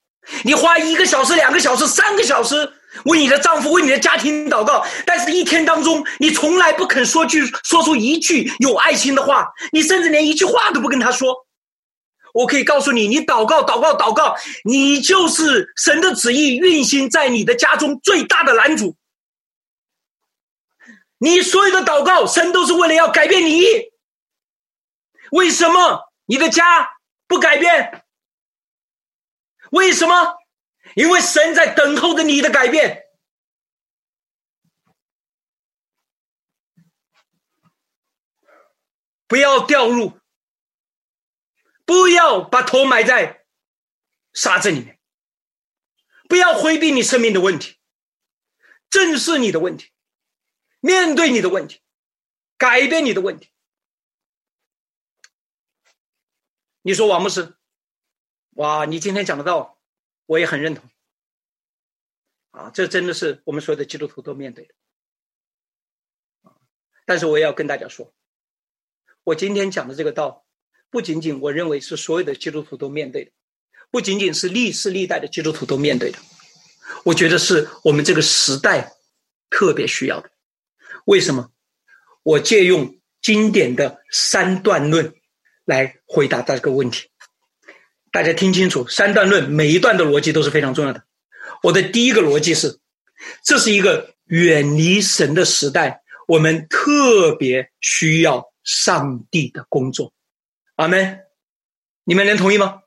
[0.45, 2.73] 你花一个小时、两个小时、三个小时。
[3.05, 11.45] 为你的丈夫、为你的家庭祷告，但是一天当中，你从来不肯说句、说出一句有爱心的话，你甚至连一句话都不跟他说。
[12.33, 18.95] 我可以告诉你，你祷告、祷告、祷告，你就是神的旨意运行在你的家中最大的拦阻。
[21.17, 23.63] 你所有的祷告，神都是为了要改变你。
[25.31, 26.89] 为什么你的家
[27.27, 28.03] 不改变？
[29.71, 30.38] 为什么？
[30.95, 33.05] 因为神在等候着你的改变，
[39.27, 40.19] 不要掉入，
[41.85, 43.45] 不要把头埋在
[44.33, 44.99] 沙子里面，
[46.27, 47.77] 不要回避你生命的问题，
[48.89, 49.91] 正视你的问题，
[50.79, 51.81] 面对你的问题，
[52.57, 53.51] 改变你的问题。
[56.81, 57.57] 你说王牧师，
[58.51, 59.78] 哇，你今天讲的道。
[60.29, 60.87] 我也很认同，
[62.51, 64.75] 啊，这真的是我们所有的基督徒都面对的，
[67.03, 68.13] 但是我也要跟大家说，
[69.23, 70.45] 我今天讲的这个道，
[70.91, 73.31] 不仅仅我认为是所有的基督徒都面对的，
[73.89, 76.19] 不仅仅是历世历代的基督徒都面对的，
[77.05, 78.93] 我觉得是我们这个时代
[79.49, 80.29] 特别需要的。
[81.05, 81.51] 为什么？
[82.21, 85.15] 我借用经典的三段论
[85.65, 87.09] 来回答这个问题。
[88.11, 91.03] 大家听清楚，三段论每一段的逻辑都是非常重要的。
[91.61, 92.79] 我的第一个逻辑是，
[93.43, 100.13] 这是一个远离神的时代，我们特别需要上帝的工作。
[100.75, 101.19] 阿门！
[102.03, 102.81] 你们能同意吗？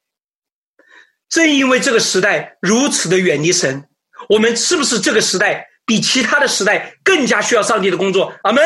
[1.28, 3.88] 正因为这个时代如此的远离神，
[4.28, 8.34] 我们是不是这个时代比其他的时代更加需要上帝的工作？
[8.42, 8.64] 阿门！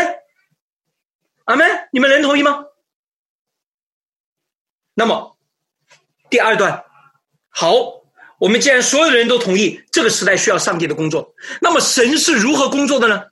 [1.44, 1.88] 阿门！
[1.92, 2.64] 你们能同意吗？
[4.94, 5.35] 那么。
[6.28, 6.84] 第二段，
[7.48, 7.74] 好，
[8.38, 13.24] 我们既然所有的人都同意这个时代需要上帝的工作，那么神是如何工作的呢？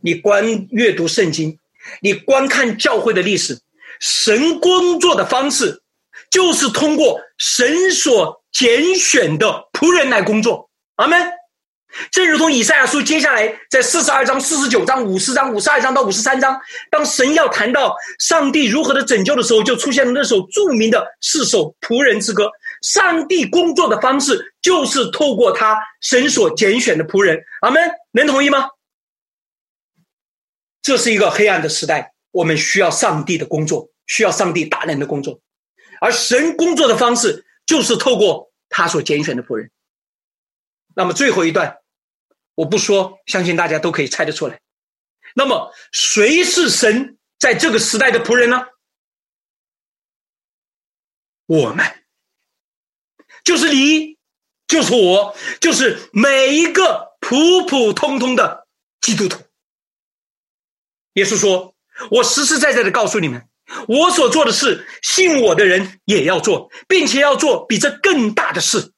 [0.00, 1.58] 你观阅读圣经，
[2.00, 3.60] 你观看教会的历史，
[4.00, 5.82] 神工作的方式
[6.30, 10.68] 就是通过神所拣选的仆人来工作。
[10.96, 11.41] 阿门。
[12.10, 16.58] 正如同以赛亚书接下来在四十二章、四十九章、五十章、五十二章到五十三章，
[16.90, 22.50] 当神要谈到上帝如何的拯救的时候，就出现了那首著名的四首仆人之歌。
[22.80, 27.38] 上帝工作的方式就是透过他神所拣选的仆人。
[27.60, 27.80] 阿门，
[28.12, 28.68] 能同意吗？
[30.80, 35.40] 这是一个黑暗的时代，我们需要上帝的工作，需要上帝大能的工作，
[36.00, 39.70] 而神工作的方式就是透过他所拣选的仆人。
[40.96, 41.76] 那么最后一段。
[42.54, 44.60] 我不说，相信大家都可以猜得出来。
[45.34, 48.66] 那么，谁是神在这个时代的仆人呢？
[51.46, 51.84] 我们，
[53.44, 54.18] 就是你，
[54.66, 58.66] 就是我，就是每一个普普通通的
[59.00, 59.42] 基督徒。
[61.14, 61.74] 耶稣说
[62.10, 63.48] ：“我实实在在的告诉你们，
[63.88, 68.92] 我所做的事，信我的人也要做，并且要做比这更大的事。”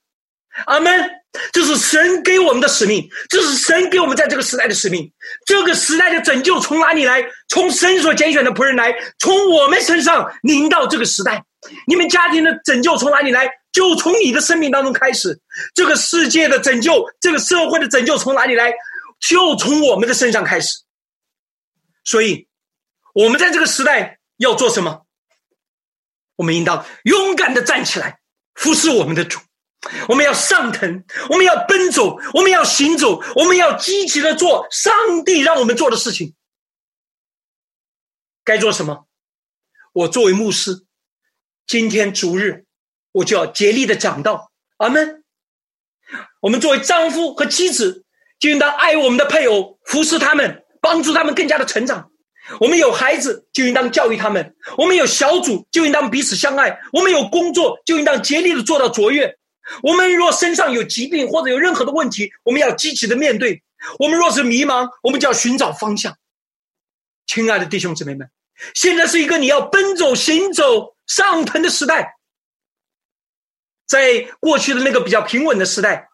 [0.66, 1.10] 阿门。
[1.50, 5.12] 这是神给我们的使命，这是神给我们在这个时代的使命。
[5.44, 7.24] 这个时代的拯救从哪里来？
[7.48, 11.44] 从神所拣选的仆人来，从我们身上临到这个时代。
[11.88, 13.50] 你们家庭的拯救从哪里来？
[13.72, 15.40] 就从你的生命当中开始。
[15.74, 18.72] 这个世界的拯救，这个社会的拯救从哪里来？
[19.18, 20.82] 就从我们的身上开始。
[22.04, 22.46] 所以，
[23.12, 25.04] 我们在这个时代要做什么？
[26.36, 28.20] 我们应当勇敢的站起来，
[28.54, 29.40] 服侍我们的主。
[30.08, 36.34] 我们要上腾，我们要奔走，我们要行走，我们要积极的做上帝让我们做的事情。
[38.44, 39.06] 该做什么？
[39.92, 40.84] 我作为牧师，
[41.66, 42.64] 今天主日，
[43.12, 44.50] 我就要竭力的讲道。
[44.78, 45.22] 阿门。
[46.40, 48.04] 我们作为丈夫和妻子，
[48.38, 52.10] 就应当爱我们的配偶，服侍他们，帮助他们更加的成长。
[52.60, 54.44] 我们有孩子，就应当教育他们；
[54.76, 59.38] 我们有小组，就应当彼此相爱；我们有工作，就应当竭力的做到卓越。
[59.82, 63.62] 我们若身上有疾病或者有任何的问题，我们要积极的面对。
[63.98, 66.16] 我们若是迷茫，我们就要寻找方向。
[67.26, 68.30] 亲爱的弟兄姊妹们，
[68.74, 72.16] 现在是一个你要奔走、行走、上腾的时代。
[73.86, 76.08] 在过去的那个比较平稳的时代，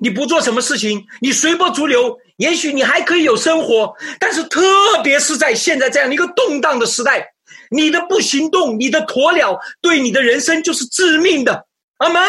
[0.00, 3.94] 你不做什么事情，你随波逐流，也许你还可以有生活。
[4.18, 4.62] 但是，特
[5.02, 7.34] 别是在现在这样的一个动荡的时代，
[7.70, 11.66] 你的不行动，你的鸵鸟，对你的人生就是致命的。
[11.98, 12.22] 阿门。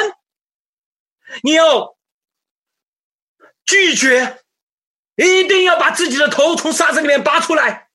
[1.41, 1.97] 你要
[3.65, 4.43] 拒绝，
[5.15, 7.89] 一定要把自己的头从沙子里面拔出来，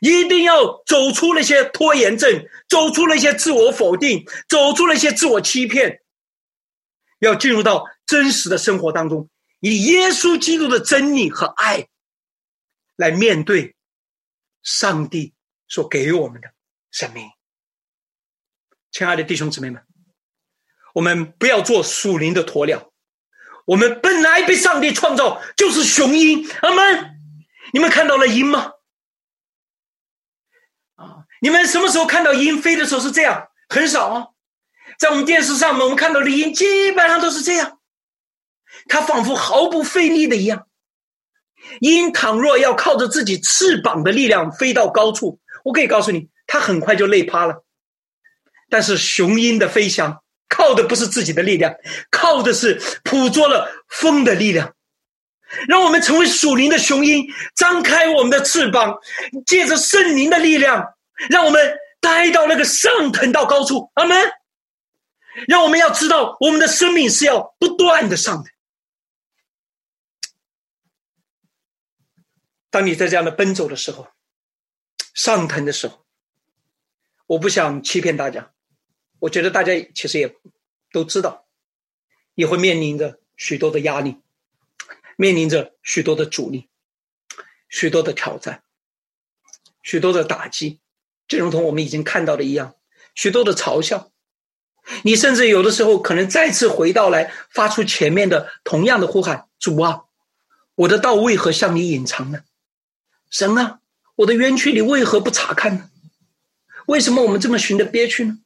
[0.00, 6.02] 一定要走出那些拖延症，走出那些自我否定，走出那些自我欺骗，
[7.18, 9.28] 要进入到真实的生活当中，
[9.60, 11.88] 以耶稣基督的真理和爱
[12.96, 13.76] 来面对
[14.62, 15.34] 上帝
[15.68, 16.52] 所给我们的
[16.90, 17.28] 生命。
[18.90, 19.91] 亲爱的弟兄姊妹们。
[20.94, 22.90] 我们不要做属灵的鸵鸟，
[23.64, 26.48] 我们本来被上帝创造就是雄鹰。
[26.60, 27.10] 阿门！
[27.72, 28.72] 你们看到了鹰吗？
[30.96, 33.48] 啊，你们什么时候看到鹰飞的时候是这样？
[33.68, 34.26] 很少啊，
[34.98, 37.78] 在我们电视上面，我们看到的鹰基本上都是这样，
[38.88, 40.66] 它仿佛毫不费力的一样。
[41.80, 47.64] 鹰倘若要靠着自己翅膀的力量飞到高处，我可以告诉你，它很快就累趴了。
[48.68, 50.22] 但是雄鹰的飞翔。
[50.54, 51.74] 靠的不是自己的力量，
[52.10, 54.74] 靠的是捕捉了风的力量，
[55.66, 58.98] 让我们成为属灵的雄鹰，张开我们的翅膀，
[59.46, 60.94] 借着圣灵的力量，
[61.30, 63.90] 让我们待到那个上腾到高处。
[63.94, 64.16] 阿门。
[65.48, 68.52] 让我们要知道，我们的生命是要不断的上腾。
[72.68, 74.08] 当你在这样的奔走的时候，
[75.14, 76.04] 上腾的时候，
[77.26, 78.51] 我不想欺骗大家。
[79.22, 80.34] 我觉得大家其实也
[80.90, 81.46] 都知道，
[82.34, 84.16] 也会面临着许多的压力，
[85.16, 86.68] 面临着许多的阻力，
[87.68, 88.64] 许多的挑战，
[89.80, 90.80] 许多的打击，
[91.28, 92.74] 就如同我们已经看到的一样，
[93.14, 94.10] 许多的嘲笑。
[95.04, 100.06] 你甚至有的时候可能再次回到来，发出前面的同样的呼喊：“主啊，
[100.74, 102.42] 我的道为何向你隐藏呢？
[103.30, 103.78] 神啊，
[104.16, 105.90] 我的冤屈你为何不查看呢？
[106.86, 108.38] 为什么我们这么寻的憋屈呢？”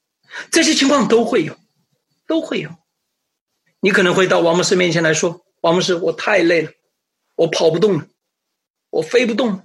[0.51, 1.57] 这些情况都会有，
[2.27, 2.71] 都会有。
[3.81, 6.71] 你可能会到王牧师面前来说：“王牧师，我太累了，
[7.37, 8.07] 我跑不动了，
[8.91, 9.63] 我飞不动了。”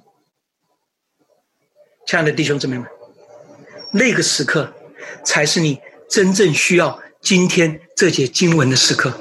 [2.06, 2.88] 亲爱的弟兄姊妹们，
[3.94, 4.74] 那个时刻
[5.24, 9.14] 才是你真正需要今天这节经文的时刻。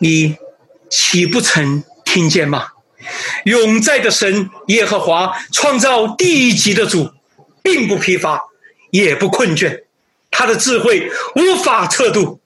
[0.00, 0.36] 你
[0.90, 2.72] 岂不曾听见吗？
[3.44, 7.10] 永在的神耶和华创造地级的主，
[7.62, 8.42] 并不疲乏，
[8.90, 9.85] 也不困倦。
[10.36, 12.38] 他的智慧无法测度，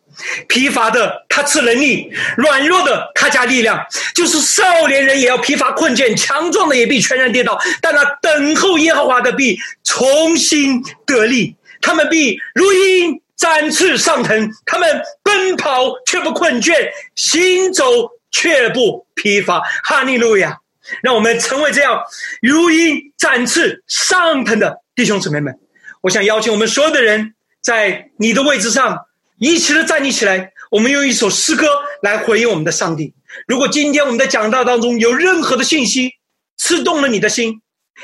[0.46, 3.84] 疲乏的他赐能力，软弱的他加力量。
[4.14, 7.58] 就是少年人也要疲乏困倦，强壮的也必全然跌倒。
[7.82, 17.84] 但那等候耶和华的必重新得力，他们必如鹰展翅上腾，他们奔跑却不困倦，行走
[18.30, 19.62] 却不疲乏。
[19.82, 20.58] 哈利路亚！
[21.02, 22.02] 让我们成为这样
[22.40, 25.58] 如鹰展翅上腾的弟兄姊妹们。
[26.02, 29.06] 我想邀请我们所有的人，在你的位置上。
[29.42, 31.66] 一起的站立起来，我们用一首诗歌
[32.02, 33.14] 来回应我们的上帝。
[33.46, 36.12] 如果今天我们的讲道当中有任何的信息
[36.58, 37.62] 刺动了你的心，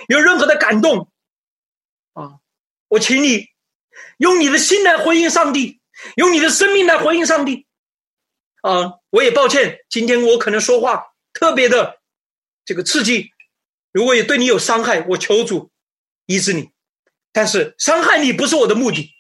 [0.09, 1.11] 有任何的感动，
[2.15, 2.41] 啊，
[2.89, 3.49] 我请你
[4.17, 5.79] 用你的心来回应上帝，
[6.17, 7.67] 用你的生命来回应上帝。
[8.63, 11.05] 啊，我也抱歉，今天我可能说话
[11.35, 11.99] 特别的
[12.65, 13.31] 这个刺激，
[13.93, 15.71] 如果也对你有伤害，我求主
[16.25, 16.71] 医治你。
[17.31, 19.13] 但是伤害你不是我的目的，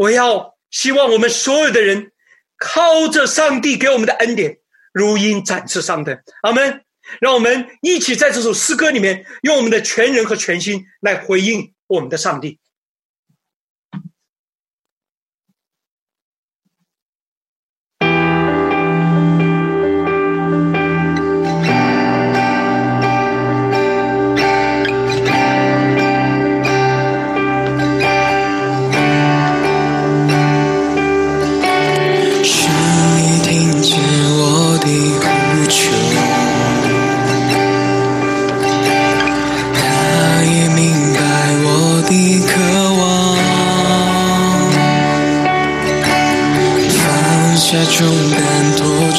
[0.00, 0.58] 我要。
[0.70, 2.12] 希望我们所有的人
[2.56, 4.58] 靠着上帝给我们的恩典，
[4.92, 6.16] 如鹰展翅上腾。
[6.42, 6.84] 阿门！
[7.20, 12.60] 让我们一起在这首诗歌里面，用我们的全人和全心来回应我们的上帝。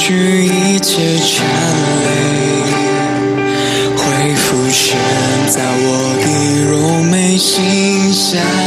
[0.04, 0.18] 重
[7.38, 8.61] 新的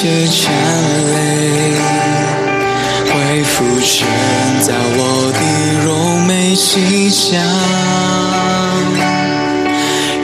[0.00, 0.50] 血颤
[1.12, 1.12] 泪
[3.04, 4.06] 恢复，现
[4.62, 5.40] 在我的
[5.84, 5.88] 柔
[6.26, 7.38] 美形象，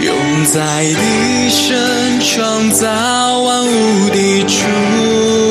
[0.01, 0.11] 用
[0.47, 1.77] 在一生
[2.23, 2.89] 创造
[3.41, 5.46] 万物的主。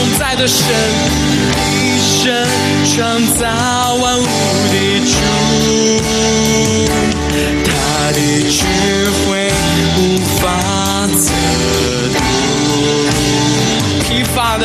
[0.00, 0.64] 宣告永在的神，
[1.70, 2.46] 一生
[2.94, 2.96] 创
[3.36, 3.44] 造
[3.94, 4.24] 万物
[4.72, 4.74] 的
[5.04, 5.12] 主，
[7.64, 7.68] 他
[8.12, 8.18] 的
[8.50, 8.64] 智
[9.20, 9.52] 慧
[9.98, 10.00] 无
[10.40, 10.40] 法
[11.18, 11.22] 测
[12.14, 12.18] 度，
[14.08, 14.64] 疲乏的，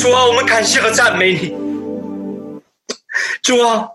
[0.00, 1.52] 主啊，我们感谢和赞美你。
[3.42, 3.88] 主啊，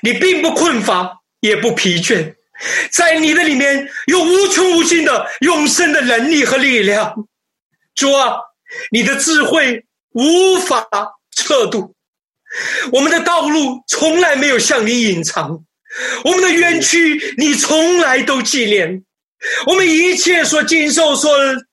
[0.00, 2.34] 你并不困乏，也不疲倦，
[2.90, 7.26] 在你的里面有无穷无尽的永生的能力和力量。
[7.94, 8.36] 主啊，
[8.90, 10.88] 你的智慧无法
[11.36, 11.94] 测度，
[12.92, 15.62] 我们的道路从来没有向你隐藏，
[16.24, 19.04] 我们的冤屈你从来都纪念，
[19.66, 21.30] 我们一切所经受、所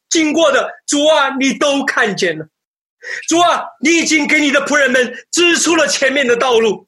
[0.10, 2.50] 经过的，主啊，你都看见了。
[3.28, 6.88] 主啊，你已经给你的仆人们指出了前面的道路，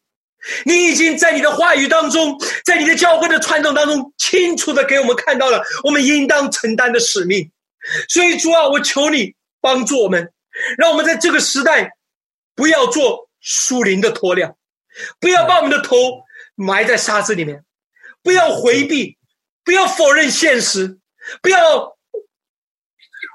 [0.66, 7.52] 你已经在你的话语当中，在你的教会的传统当中，清楚的给我们看到了我们应当承担的使命。
[8.10, 10.32] 所以，主啊，我求你帮助我们，
[10.78, 11.92] 让我们在这个时代
[12.56, 14.56] 不要做树林的鸵鸟，
[15.20, 15.96] 不要把我们的头
[16.54, 17.64] 埋在沙子里面，
[18.22, 19.18] 不要回避，
[19.64, 21.00] 不要否认现实，
[21.42, 21.98] 不要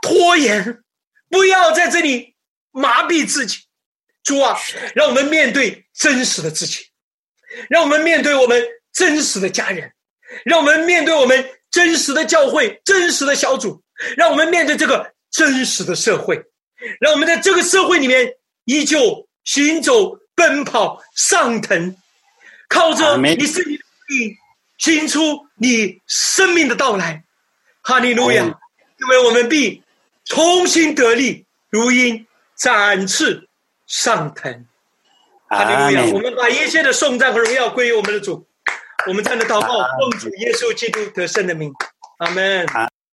[0.03, 0.85] 拖延，
[1.29, 2.36] 不要在这里
[2.77, 3.59] 麻痹自己。
[4.23, 4.59] 主啊，
[4.95, 6.87] 让我们面对真实的自己，
[7.71, 8.63] 让我们面对我们
[8.93, 9.93] 真实的家人，
[10.45, 13.83] 让我们面对我们真实的教会、真实的小组，
[14.17, 16.43] 让我们面对这个真实的社会，
[16.99, 21.97] 让我们在这个社会里面依旧行走、奔跑、上腾，
[22.69, 24.37] 靠着你是你的力，
[24.79, 27.23] 行出你生命的到来。
[27.83, 28.43] 哈利路亚！
[28.43, 29.85] 因为我们必
[30.25, 32.26] 重新得力，如鹰
[32.57, 33.49] 展翅
[33.87, 34.67] 上腾。
[35.49, 36.13] 哈利路亚！
[36.13, 38.47] 我们把一切的颂赞和荣耀归于我们的主。
[39.07, 41.73] 我们这样的祷告，奉主耶稣基督得胜的名，
[42.19, 42.67] 阿门。